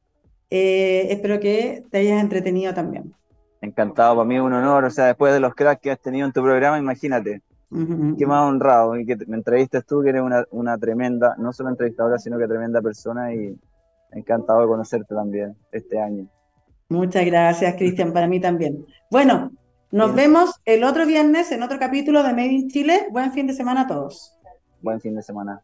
Eh, 0.50 1.08
espero 1.12 1.40
que 1.40 1.84
te 1.92 2.00
hayas 2.00 2.22
entretenido 2.22 2.74
también. 2.74 3.14
Encantado, 3.62 4.16
para 4.16 4.28
mí 4.28 4.36
es 4.36 4.42
un 4.42 4.54
honor. 4.54 4.86
O 4.86 4.90
sea, 4.90 5.06
después 5.06 5.34
de 5.34 5.40
los 5.40 5.54
cracks 5.54 5.82
que 5.82 5.92
has 5.92 6.00
tenido 6.00 6.26
en 6.26 6.34
tu 6.34 6.42
programa, 6.42 6.80
imagínate, 6.80 7.42
Qué 7.72 8.26
más 8.26 8.50
honrado 8.50 8.98
y 8.98 9.06
que 9.06 9.16
me 9.28 9.38
entrevistes 9.38 9.86
tú, 9.86 10.02
que 10.02 10.10
eres 10.10 10.24
una, 10.24 10.44
una, 10.50 10.76
tremenda, 10.80 11.36
no 11.38 11.54
solo 11.54 11.70
entrevistadora, 11.70 12.18
sino 12.18 12.40
que 12.40 12.48
tremenda 12.48 12.82
persona 12.82 13.32
y 13.32 13.56
encantado 14.12 14.62
de 14.62 14.68
conocerte 14.68 15.14
también 15.14 15.56
este 15.72 16.02
año. 16.02 16.28
Muchas 16.90 17.24
gracias, 17.26 17.76
Cristian, 17.76 18.12
para 18.12 18.26
mí 18.26 18.40
también. 18.40 18.88
Bueno, 19.12 19.52
nos 19.92 20.14
vemos 20.14 20.52
el 20.66 20.84
otro 20.84 21.06
viernes 21.06 21.52
en 21.52 21.64
otro 21.64 21.80
capítulo 21.80 22.22
de 22.22 22.30
Made 22.30 22.52
in 22.52 22.70
Chile. 22.70 23.08
Buen 23.12 23.32
fin 23.32 23.48
de 23.48 23.54
semana 23.54 23.82
a 23.82 23.88
todos. 23.88 24.36
Buen 24.82 25.02
fin 25.02 25.16
de 25.16 25.24
semana. 25.24 25.64